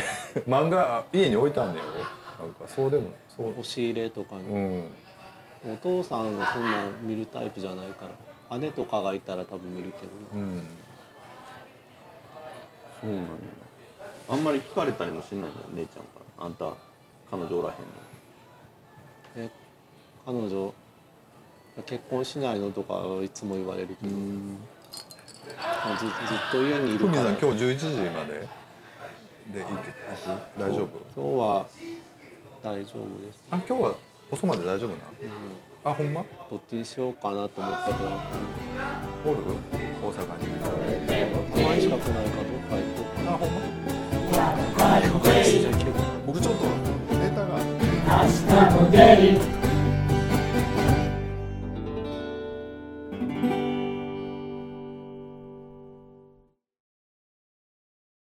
[0.48, 1.86] 漫画家に置いたんだよ。
[2.40, 3.50] なんかそうでもそう。
[3.50, 4.90] 押し入れとかに、うん。
[5.72, 8.06] お父さんがそんなん見るタイプじゃないか
[8.50, 8.58] ら。
[8.58, 10.66] 姉とかがいたら多分見るけどなうん。
[13.00, 13.28] そうなんや
[14.28, 15.48] あんまり聞かれたりもしないの？
[15.74, 16.44] 姉ちゃんから。
[16.46, 16.72] あんた
[17.30, 19.48] 彼女おらへんの？
[19.48, 19.50] え
[20.24, 20.72] 彼女
[21.84, 22.70] 結婚しないの？
[22.70, 24.75] とかいつも言われるけど、まあ
[25.98, 27.22] ずずっと家にいるから。
[27.22, 28.46] ん今日11時まで？
[29.52, 29.68] でいけ
[30.58, 30.88] 大丈夫？
[31.14, 31.66] 今日は
[32.62, 33.34] 大丈夫です。
[33.50, 33.94] あ今日は
[34.30, 34.96] 遅まで大丈夫な？
[35.84, 36.24] あほんま？
[36.50, 37.98] どっちにしようかなと思ったけど
[39.24, 39.38] おる？
[40.02, 40.46] 大阪に。
[41.54, 43.54] たまにしか来ないかどっか行こうかあほんま？
[43.60, 43.66] な。
[46.26, 46.64] 僕ちょっと
[47.14, 47.50] ネタが。
[48.08, 49.55] 明日も出る